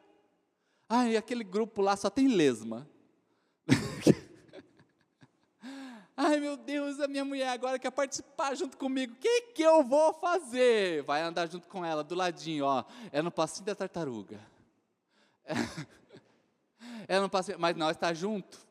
[0.88, 2.88] Ah, e aquele grupo lá só tem lesma.
[6.18, 9.14] Ai meu Deus, a minha mulher agora quer participar junto comigo.
[9.14, 11.02] O que, que eu vou fazer?
[11.04, 12.84] Vai andar junto com ela, do ladinho, ó.
[13.12, 14.40] É no passinho da tartaruga.
[15.46, 15.54] É,
[17.16, 18.69] é no passinho, mas nós está junto.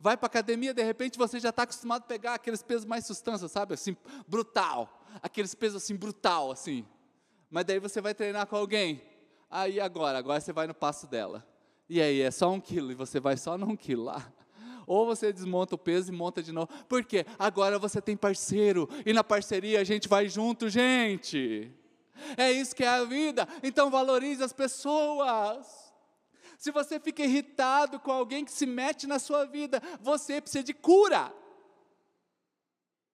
[0.00, 3.48] Vai para academia, de repente você já está acostumado a pegar aqueles pesos mais substância,
[3.48, 3.74] sabe?
[3.74, 3.96] Assim,
[4.26, 5.04] brutal.
[5.22, 6.86] Aqueles pesos assim, brutal, assim.
[7.50, 9.02] Mas daí você vai treinar com alguém.
[9.50, 11.46] Aí agora, agora você vai no passo dela.
[11.88, 14.30] E aí, é só um quilo, e você vai só num quilo lá
[14.88, 16.68] ou você desmonta o peso e monta de novo.
[16.88, 17.26] Por quê?
[17.38, 21.70] Agora você tem parceiro, e na parceria a gente vai junto, gente.
[22.36, 23.46] É isso que é a vida.
[23.62, 25.87] Então valorize as pessoas.
[26.58, 30.74] Se você fica irritado com alguém que se mete na sua vida, você precisa de
[30.74, 31.32] cura.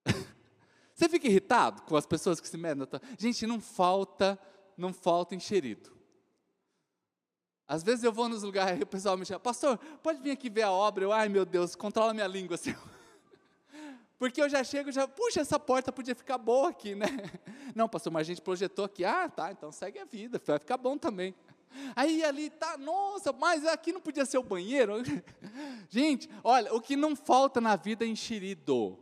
[0.94, 3.02] Você fica irritado com as pessoas que se metem na tua...
[3.18, 4.38] Gente, não falta,
[4.78, 5.92] não falta enxerido.
[7.66, 10.48] Às vezes eu vou nos lugares e o pessoal me chama, pastor, pode vir aqui
[10.48, 11.04] ver a obra?
[11.04, 12.74] Eu, ai meu Deus, controla minha língua, assim.
[14.18, 17.08] Porque eu já chego, já, puxa, essa porta podia ficar boa aqui, né?
[17.74, 20.78] Não, pastor, mas a gente projetou aqui, ah, tá, então segue a vida, vai ficar
[20.78, 21.34] bom também.
[21.94, 24.94] Aí ali tá, nossa, mas aqui não podia ser o banheiro?
[25.88, 28.98] Gente, olha, o que não falta na vida é enxerido.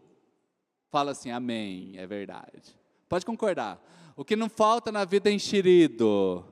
[0.91, 2.79] Fala assim, amém, é verdade.
[3.09, 3.83] Pode concordar.
[4.17, 6.47] O que não falta na vida é enxerido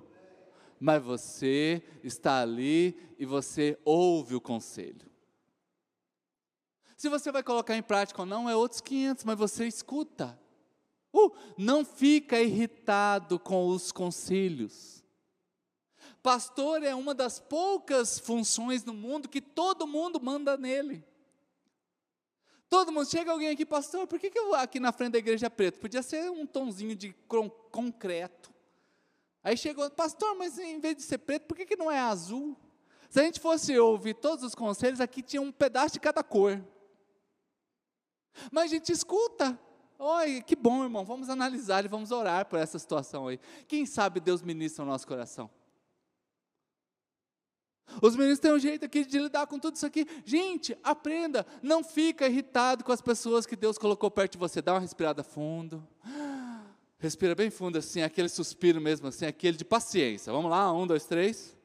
[0.81, 5.11] mas você está ali e você ouve o conselho.
[6.97, 10.41] Se você vai colocar em prática ou não, é outros 500, mas você escuta.
[11.13, 15.00] Uh, não fica irritado com os conselhos.
[16.23, 21.05] Pastor é uma das poucas funções no mundo que todo mundo manda nele.
[22.69, 25.47] Todo mundo, chega alguém aqui, pastor, por que, que eu aqui na frente da igreja
[25.47, 25.81] é preto?
[25.81, 27.13] Podia ser um tonzinho de
[27.73, 28.53] concreto.
[29.43, 32.57] Aí chegou, pastor, mas em vez de ser preto, por que, que não é azul?
[33.09, 36.63] Se a gente fosse ouvir todos os conselhos, aqui tinha um pedaço de cada cor.
[38.53, 39.59] Mas a gente escuta.
[39.99, 41.05] Oi, que bom, irmão.
[41.05, 43.41] Vamos analisar e vamos orar por essa situação aí.
[43.67, 45.51] Quem sabe Deus ministra o nosso coração.
[48.03, 50.07] Os meninos têm um jeito aqui de lidar com tudo isso aqui.
[50.24, 51.46] Gente, aprenda.
[51.62, 54.62] Não fica irritado com as pessoas que Deus colocou perto de você.
[54.62, 55.87] Dá uma respirada fundo.
[56.98, 60.31] Respira bem fundo assim, aquele suspiro mesmo assim, aquele de paciência.
[60.31, 61.57] Vamos lá, um, dois, três.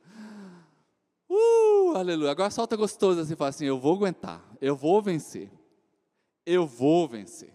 [1.30, 2.32] Uh, aleluia.
[2.32, 5.52] Agora solta gostoso assim, fala assim: eu vou aguentar, eu vou vencer,
[6.46, 7.54] eu vou vencer.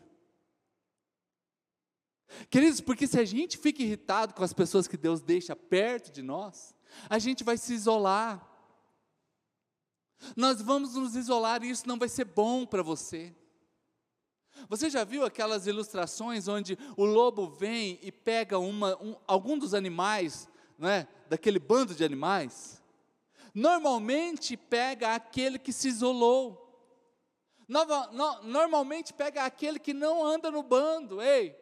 [2.50, 6.22] Queridos, porque se a gente fica irritado com as pessoas que Deus deixa perto de
[6.22, 6.74] nós,
[7.08, 8.46] a gente vai se isolar.
[10.36, 13.34] Nós vamos nos isolar e isso não vai ser bom para você.
[14.68, 19.74] Você já viu aquelas ilustrações onde o lobo vem e pega uma, um, algum dos
[19.74, 20.48] animais,
[20.78, 22.82] né, daquele bando de animais?
[23.54, 26.66] Normalmente pega aquele que se isolou.
[27.66, 31.22] Nova, no, normalmente pega aquele que não anda no bando.
[31.22, 31.56] Ei,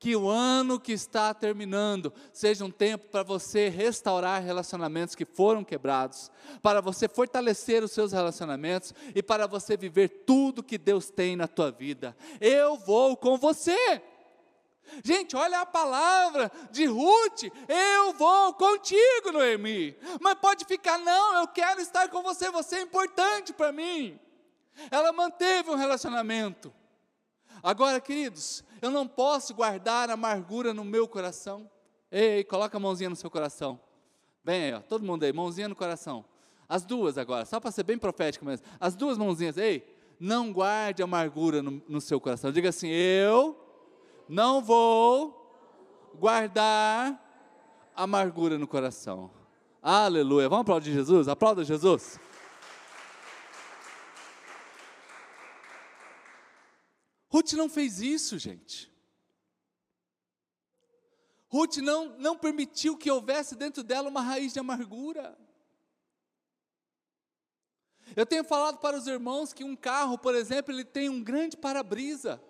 [0.00, 5.62] que o ano que está terminando seja um tempo para você restaurar relacionamentos que foram
[5.62, 6.32] quebrados,
[6.62, 11.46] para você fortalecer os seus relacionamentos e para você viver tudo que Deus tem na
[11.46, 12.16] tua vida.
[12.40, 14.02] Eu vou com você.
[15.04, 19.94] Gente, olha a palavra de Ruth, eu vou contigo, Noemi.
[20.18, 24.18] Mas pode ficar, não, eu quero estar com você, você é importante para mim.
[24.90, 26.72] Ela manteve um relacionamento.
[27.62, 31.70] Agora, queridos, eu não posso guardar amargura no meu coração.
[32.10, 33.80] Ei, coloca a mãozinha no seu coração.
[34.44, 36.24] Bem aí, ó, todo mundo aí, mãozinha no coração.
[36.68, 38.66] As duas agora, só para ser bem profético mesmo.
[38.78, 39.84] As duas mãozinhas, ei,
[40.18, 42.52] não guarde amargura no, no seu coração.
[42.52, 43.58] Diga assim: eu
[44.28, 45.36] não vou
[46.18, 47.20] guardar
[47.94, 49.30] amargura no coração.
[49.82, 50.48] Aleluia.
[50.48, 51.26] Vamos aplaudir Jesus?
[51.26, 52.20] Aplauda Jesus.
[57.30, 58.90] Ruth não fez isso, gente.
[61.48, 65.38] Ruth não, não permitiu que houvesse dentro dela uma raiz de amargura.
[68.16, 71.56] Eu tenho falado para os irmãos que um carro, por exemplo, ele tem um grande
[71.56, 72.42] para-brisa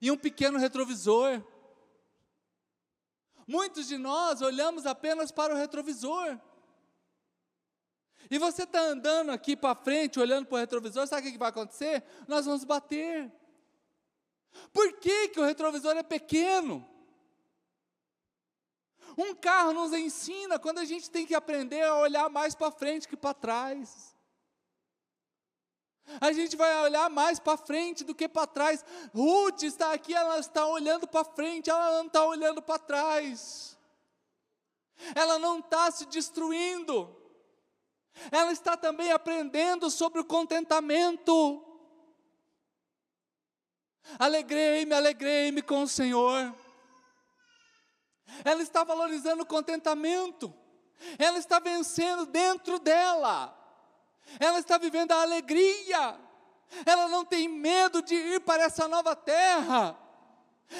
[0.00, 1.42] e um pequeno retrovisor.
[3.46, 6.38] Muitos de nós olhamos apenas para o retrovisor.
[8.30, 11.48] E você está andando aqui para frente, olhando para o retrovisor, sabe o que vai
[11.48, 12.02] acontecer?
[12.28, 13.32] Nós vamos bater.
[14.72, 16.86] Por que, que o retrovisor é pequeno?
[19.16, 23.08] Um carro nos ensina quando a gente tem que aprender a olhar mais para frente
[23.08, 24.14] que para trás.
[26.20, 28.84] A gente vai olhar mais para frente do que para trás.
[29.14, 33.78] Ruth está aqui, ela está olhando para frente, ela não está olhando para trás.
[35.14, 37.14] Ela não está se destruindo.
[38.30, 41.64] Ela está também aprendendo sobre o contentamento.
[44.18, 46.54] Alegrei-me, alegrei-me com o Senhor.
[48.44, 50.52] Ela está valorizando o contentamento.
[51.18, 53.54] Ela está vencendo dentro dela.
[54.38, 56.18] Ela está vivendo a alegria.
[56.86, 59.98] Ela não tem medo de ir para essa nova terra.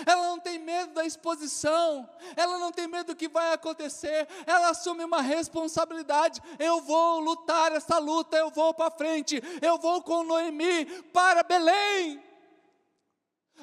[0.06, 4.70] Ela não tem medo da exposição, ela não tem medo do que vai acontecer, ela
[4.70, 6.42] assume uma responsabilidade.
[6.58, 12.20] Eu vou lutar essa luta, eu vou para frente, eu vou com Noemi para Belém.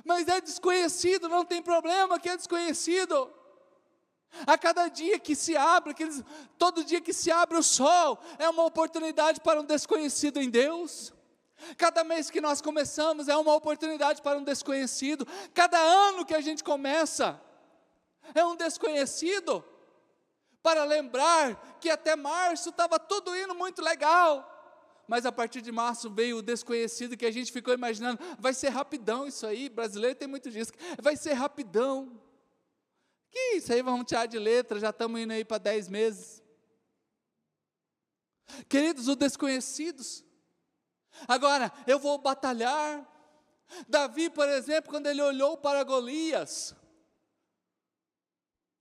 [0.05, 3.31] Mas é desconhecido, não tem problema que é desconhecido.
[4.47, 6.23] A cada dia que se abre, aqueles,
[6.57, 11.13] todo dia que se abre o sol, é uma oportunidade para um desconhecido em Deus.
[11.77, 15.27] Cada mês que nós começamos é uma oportunidade para um desconhecido.
[15.53, 17.39] Cada ano que a gente começa
[18.33, 19.63] é um desconhecido.
[20.63, 24.50] Para lembrar que até março estava tudo indo muito legal
[25.11, 28.69] mas a partir de março veio o desconhecido que a gente ficou imaginando, vai ser
[28.69, 32.17] rapidão isso aí, brasileiro tem muito disso, vai ser rapidão.
[33.29, 36.41] Que isso aí, vamos tirar de letra, já estamos indo aí para dez meses.
[38.69, 40.23] Queridos, os desconhecidos.
[41.27, 43.05] Agora, eu vou batalhar.
[43.89, 46.73] Davi, por exemplo, quando ele olhou para Golias,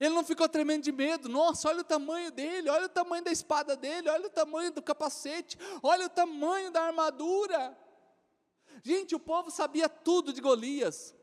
[0.01, 1.28] ele não ficou tremendo de medo.
[1.28, 4.80] Nossa, olha o tamanho dele, olha o tamanho da espada dele, olha o tamanho do
[4.80, 7.76] capacete, olha o tamanho da armadura.
[8.82, 11.14] Gente, o povo sabia tudo de Golias.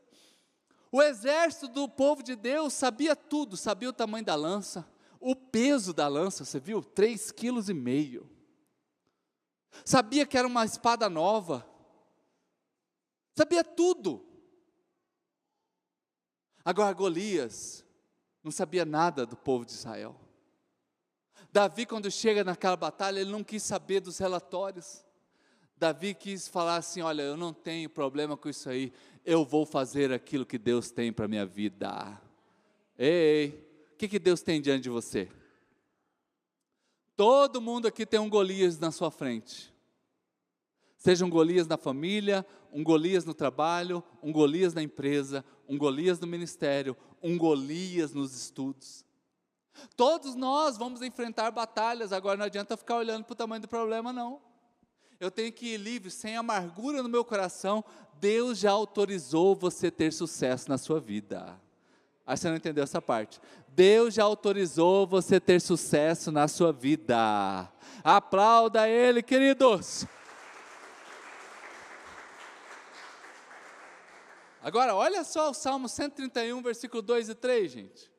[0.92, 5.92] O exército do povo de Deus sabia tudo, sabia o tamanho da lança, o peso
[5.92, 6.80] da lança, você viu?
[6.80, 8.30] Três quilos e meio.
[9.84, 11.68] Sabia que era uma espada nova.
[13.36, 14.24] Sabia tudo.
[16.64, 17.84] Agora Golias,
[18.48, 20.16] não sabia nada do povo de Israel.
[21.52, 25.04] Davi, quando chega naquela batalha, ele não quis saber dos relatórios.
[25.76, 28.90] Davi quis falar assim: Olha, eu não tenho problema com isso aí,
[29.22, 32.18] eu vou fazer aquilo que Deus tem para a minha vida.
[32.96, 33.50] Ei,
[33.92, 35.28] o que, que Deus tem diante de você?
[37.14, 39.74] Todo mundo aqui tem um Golias na sua frente.
[40.96, 46.18] Seja um Golias na família, um Golias no trabalho, um Golias na empresa, um Golias
[46.18, 49.04] no ministério, um Golias nos estudos.
[49.96, 54.12] Todos nós vamos enfrentar batalhas, agora não adianta ficar olhando para o tamanho do problema,
[54.12, 54.40] não.
[55.20, 57.84] Eu tenho que ir livre, sem amargura no meu coração.
[58.20, 61.60] Deus já autorizou você ter sucesso na sua vida.
[62.26, 63.40] Aí você não entendeu essa parte.
[63.68, 67.68] Deus já autorizou você ter sucesso na sua vida.
[68.04, 70.06] Aplauda Ele, queridos.
[74.68, 78.12] Agora, olha só o Salmo 131, versículo 2 e 3, gente.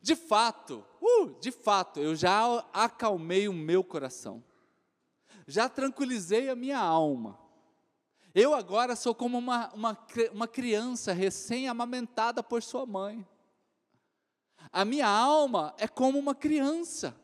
[0.00, 4.42] De fato, uh, de fato, eu já acalmei o meu coração,
[5.46, 7.38] já tranquilizei a minha alma.
[8.34, 13.28] Eu agora sou como uma, uma, uma criança recém-amamentada por sua mãe.
[14.72, 17.14] A minha alma é como uma criança.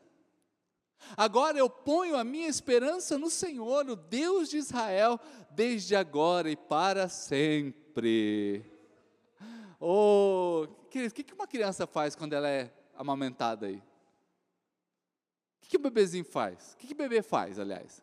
[1.15, 5.19] Agora eu ponho a minha esperança no Senhor, o Deus de Israel,
[5.51, 8.65] desde agora e para sempre.
[9.79, 13.77] Oh, o que uma criança faz quando ela é amamentada aí?
[15.61, 16.73] O que o bebezinho faz?
[16.73, 18.01] O que o bebê faz, aliás?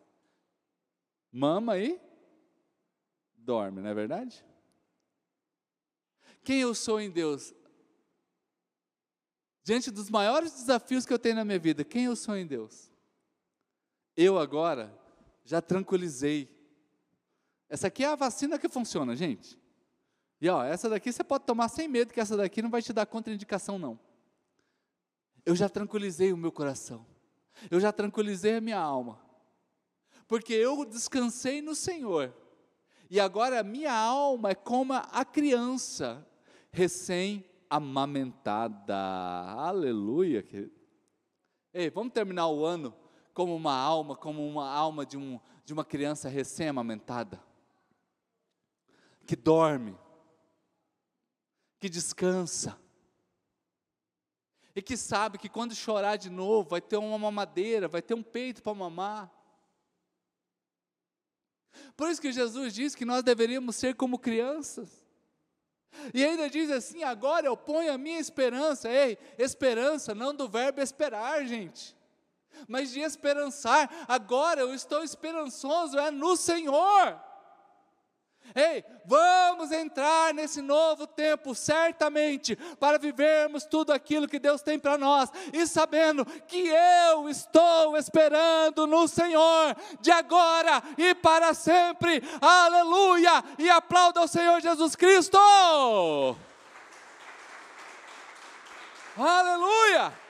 [1.31, 1.99] Mama e
[3.37, 4.45] dorme, não é verdade?
[6.43, 7.53] Quem eu sou em Deus?
[9.63, 12.90] Diante dos maiores desafios que eu tenho na minha vida, quem eu sou em Deus?
[14.21, 14.95] Eu agora
[15.43, 16.47] já tranquilizei.
[17.67, 19.59] Essa aqui é a vacina que funciona, gente.
[20.39, 22.93] E ó, essa daqui você pode tomar sem medo, que essa daqui não vai te
[22.93, 23.99] dar contraindicação, não.
[25.43, 27.03] Eu já tranquilizei o meu coração.
[27.71, 29.19] Eu já tranquilizei a minha alma.
[30.27, 32.31] Porque eu descansei no Senhor.
[33.09, 36.23] E agora a minha alma é como a criança
[36.71, 38.95] recém-amamentada.
[38.95, 40.45] Aleluia.
[41.73, 43.00] Ei, vamos terminar o ano
[43.33, 47.41] como uma alma, como uma alma de, um, de uma criança recém-amamentada,
[49.25, 49.97] que dorme,
[51.79, 52.77] que descansa,
[54.75, 58.23] e que sabe que quando chorar de novo vai ter uma mamadeira, vai ter um
[58.23, 59.29] peito para mamar.
[61.95, 65.05] Por isso que Jesus diz que nós deveríamos ser como crianças.
[66.13, 70.81] E ainda diz assim: agora eu ponho a minha esperança, ei, esperança, não do verbo
[70.81, 71.95] esperar, gente
[72.67, 73.89] mas de esperançar.
[74.07, 77.19] Agora eu estou esperançoso, é no Senhor.
[78.53, 84.97] Ei, vamos entrar nesse novo tempo, certamente, para vivermos tudo aquilo que Deus tem para
[84.97, 93.43] nós, e sabendo que eu estou esperando no Senhor, de agora e para sempre, aleluia!
[93.57, 95.37] E aplauda o Senhor Jesus Cristo!
[99.17, 100.20] Aleluia!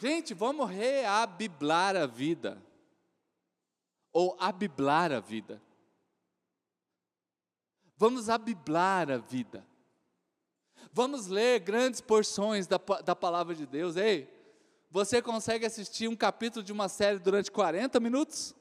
[0.00, 2.60] Gente, vamos reabiblar a vida.
[4.10, 5.62] Ou abiblar a vida.
[7.98, 9.66] Vamos abiblar a vida.
[10.90, 13.94] Vamos ler grandes porções da, da palavra de Deus.
[13.96, 14.26] Ei,
[14.90, 18.54] você consegue assistir um capítulo de uma série durante 40 minutos?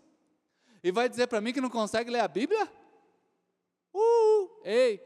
[0.84, 2.70] E vai dizer para mim que não consegue ler a Bíblia?
[3.94, 5.02] Uh, ei.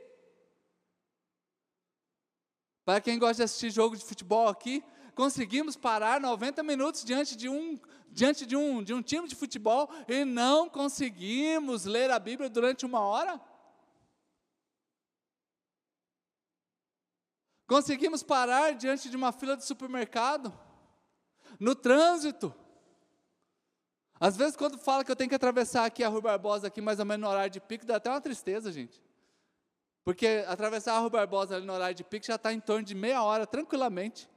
[2.84, 4.84] Para quem gosta de assistir jogo de futebol aqui,
[5.16, 9.90] conseguimos parar 90 minutos diante de um diante de um, de um time de futebol
[10.08, 13.42] e não conseguimos ler a Bíblia durante uma hora?
[17.66, 20.54] Conseguimos parar diante de uma fila de supermercado?
[21.60, 22.54] No trânsito?
[24.20, 27.00] Às vezes, quando fala que eu tenho que atravessar aqui a Rua Barbosa, aqui mais
[27.00, 29.02] ou menos no horário de pico, dá até uma tristeza, gente.
[30.04, 32.94] Porque atravessar a Rua Barbosa ali no horário de pico já está em torno de
[32.94, 34.30] meia hora, tranquilamente.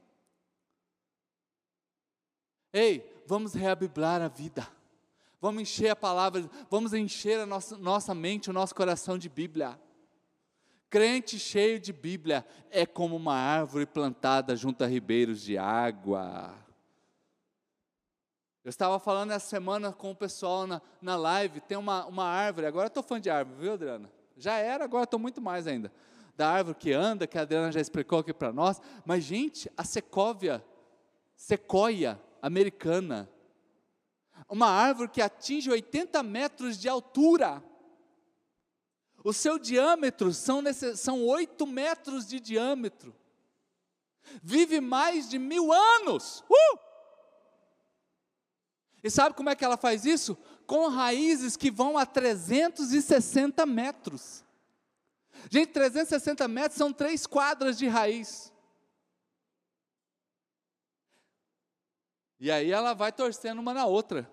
[2.73, 4.67] Ei, vamos reabiblar a vida.
[5.39, 9.79] Vamos encher a palavra, vamos encher a nossa, nossa mente, o nosso coração de Bíblia.
[10.89, 16.55] Crente cheio de Bíblia é como uma árvore plantada junto a ribeiros de água.
[18.63, 22.67] Eu estava falando essa semana com o pessoal na, na live, tem uma, uma árvore,
[22.67, 24.11] agora estou fã de árvore, viu, Adriana?
[24.35, 25.91] Já era, agora estou muito mais ainda.
[26.35, 28.81] Da árvore que anda, que a Adriana já explicou aqui para nós.
[29.05, 30.63] Mas, gente, a secóvia,
[31.35, 33.29] sequoia, americana.
[34.49, 37.63] Uma árvore que atinge 80 metros de altura.
[39.23, 40.61] O seu diâmetro são,
[40.95, 43.15] são 8 metros de diâmetro.
[44.41, 46.43] Vive mais de mil anos.
[46.49, 46.79] Uh!
[49.03, 50.37] E sabe como é que ela faz isso?
[50.65, 54.43] Com raízes que vão a 360 metros.
[55.49, 58.51] Gente, 360 metros são três quadras de raiz.
[62.39, 64.29] E aí ela vai torcendo uma na outra.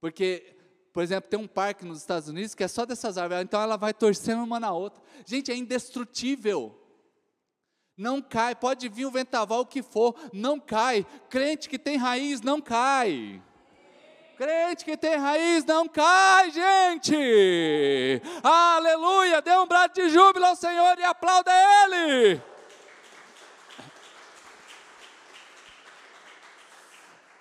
[0.00, 0.56] Porque,
[0.92, 3.76] por exemplo, tem um parque nos Estados Unidos que é só dessas árvores, então ela
[3.76, 5.02] vai torcendo uma na outra.
[5.24, 6.78] Gente, é indestrutível.
[7.96, 11.06] Não cai, pode vir o vendaval o que for, não cai.
[11.28, 13.42] Crente que tem raiz não cai.
[14.36, 17.14] Crente que tem raiz não cai, gente.
[18.42, 19.40] Aleluia!
[19.40, 21.52] Dê um braço de júbilo ao Senhor e aplauda
[21.84, 22.42] Ele.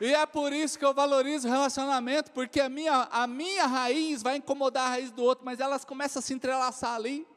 [0.02, 4.24] E é por isso que eu valorizo o relacionamento, porque a minha, a minha raiz
[4.24, 7.28] vai incomodar a raiz do outro, mas elas começam a se entrelaçar ali.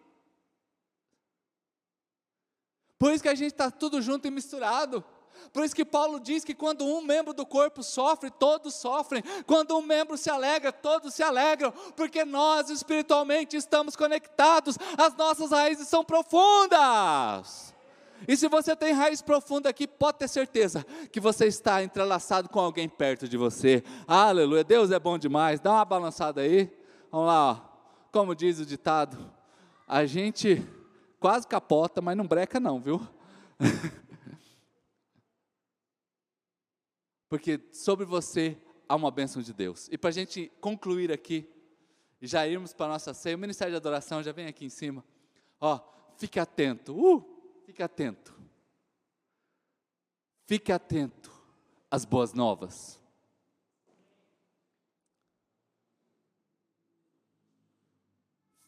[2.98, 5.04] Por isso que a gente está tudo junto e misturado.
[5.52, 9.22] Por isso que Paulo diz que quando um membro do corpo sofre, todos sofrem.
[9.46, 11.70] Quando um membro se alegra, todos se alegram.
[11.94, 14.78] Porque nós espiritualmente estamos conectados.
[14.96, 17.73] As nossas raízes são profundas.
[18.26, 22.60] E se você tem raiz profunda aqui, pode ter certeza que você está entrelaçado com
[22.60, 23.82] alguém perto de você.
[24.06, 24.64] Aleluia.
[24.64, 25.60] Deus é bom demais.
[25.60, 26.72] Dá uma balançada aí.
[27.10, 27.52] Vamos lá.
[27.52, 27.74] Ó.
[28.12, 29.32] Como diz o ditado,
[29.88, 30.64] a gente
[31.18, 33.00] quase capota, mas não breca não, viu?
[37.28, 38.56] porque sobre você
[38.88, 39.88] há uma bênção de Deus.
[39.90, 41.50] E para a gente concluir aqui,
[42.22, 45.04] já irmos para a nossa ceia, o Ministério de Adoração já vem aqui em cima.
[45.60, 45.80] Ó,
[46.16, 47.33] fique atento, uh,
[47.64, 48.34] fique atento.
[50.46, 51.32] Fique atento
[51.90, 53.00] às boas novas.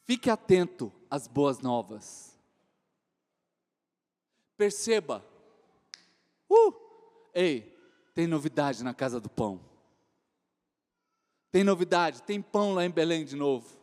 [0.04, 2.38] Fique atento às boas novas.
[4.56, 5.24] Perceba.
[6.48, 6.72] Uh,
[7.34, 7.76] ei,
[8.14, 9.60] tem novidade na casa do pão.
[11.50, 13.76] Tem novidade, tem pão lá em Belém de novo.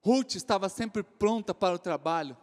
[0.00, 2.36] Ruth estava sempre pronta para o trabalho.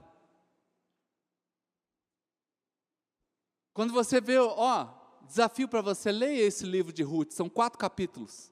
[3.74, 4.88] Quando você vê, ó,
[5.26, 8.52] desafio para você, leia esse livro de Ruth, são quatro capítulos.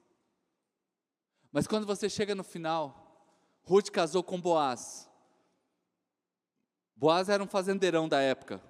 [1.50, 3.08] Mas quando você chega no final,
[3.64, 5.10] Ruth casou com Boaz.
[6.94, 8.62] Boaz era um fazendeirão da época.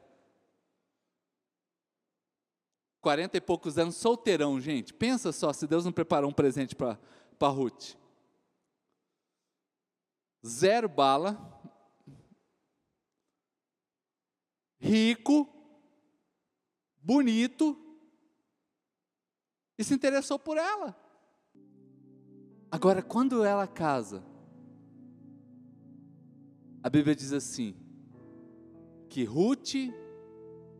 [3.01, 4.93] 40 e poucos anos, solteirão, gente.
[4.93, 7.95] Pensa só se Deus não preparou um presente para Ruth.
[10.47, 11.37] Zero bala,
[14.79, 15.49] rico,
[17.09, 17.75] bonito,
[19.79, 20.95] e se interessou por ela.
[22.71, 24.23] Agora, quando ela casa,
[26.83, 27.75] a Bíblia diz assim:
[29.09, 29.73] que Ruth,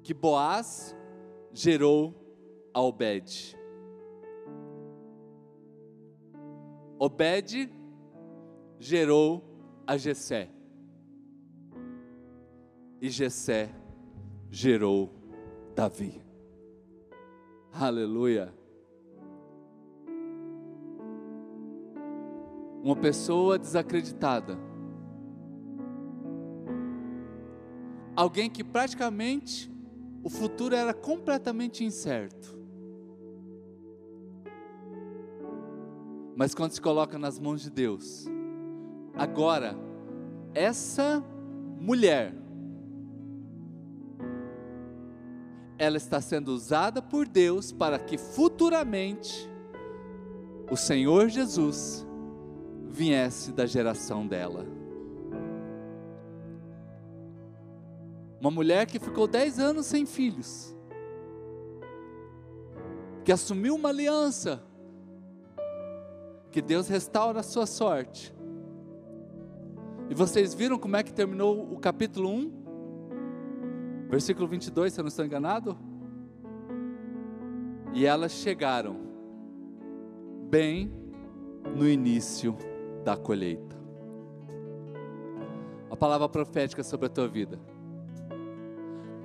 [0.03, 0.95] que Boaz
[1.51, 2.15] gerou
[2.75, 3.57] a Obed.
[6.99, 7.73] Obed
[8.79, 9.43] gerou
[9.87, 10.51] a Jessé.
[13.01, 13.75] E Jessé
[14.51, 15.18] gerou
[15.79, 16.21] Davi.
[17.73, 18.53] Aleluia.
[22.83, 24.59] Uma pessoa desacreditada.
[28.17, 29.73] Alguém que praticamente
[30.25, 32.59] o futuro era completamente incerto.
[36.35, 38.27] Mas quando se coloca nas mãos de Deus,
[39.15, 39.77] agora,
[40.53, 41.25] essa
[41.79, 42.35] mulher,
[45.79, 49.49] ela está sendo usada por Deus para que futuramente
[50.71, 52.05] o Senhor Jesus
[52.89, 54.67] viesse da geração dela.
[58.41, 60.75] Uma mulher que ficou 10 anos sem filhos,
[63.25, 64.63] que assumiu uma aliança,
[66.51, 68.35] que Deus restaura a sua sorte.
[70.11, 72.58] E vocês viram como é que terminou o capítulo 1?
[74.09, 75.77] Versículo 22, se eu não estou enganado?
[77.93, 78.97] E elas chegaram
[80.51, 80.93] bem
[81.77, 82.57] no início
[83.05, 83.77] da colheita.
[85.91, 87.59] A palavra profética sobre a tua vida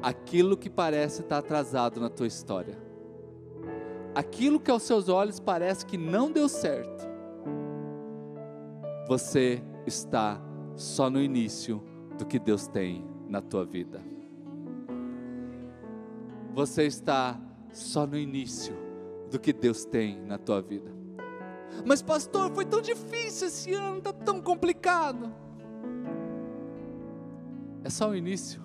[0.03, 2.77] aquilo que parece estar atrasado na tua história,
[4.13, 7.07] aquilo que aos seus olhos parece que não deu certo,
[9.07, 10.41] você está
[10.75, 11.81] só no início
[12.17, 14.12] do que Deus tem na tua vida.
[16.53, 17.39] Você está
[17.71, 18.75] só no início
[19.31, 20.91] do que Deus tem na tua vida.
[21.85, 25.33] Mas pastor, foi tão difícil esse ano, está tão complicado.
[27.83, 28.61] É só o início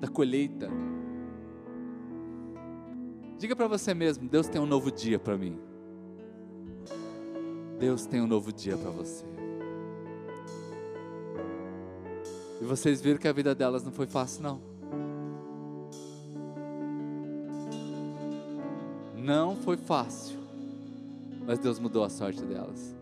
[0.00, 0.70] da colheita.
[3.38, 5.60] Diga para você mesmo: Deus tem um novo dia para mim.
[7.78, 9.26] Deus tem um novo dia para você.
[12.60, 14.75] E vocês viram que a vida delas não foi fácil, não.
[19.26, 20.38] Não foi fácil.
[21.44, 22.95] Mas Deus mudou a sorte delas.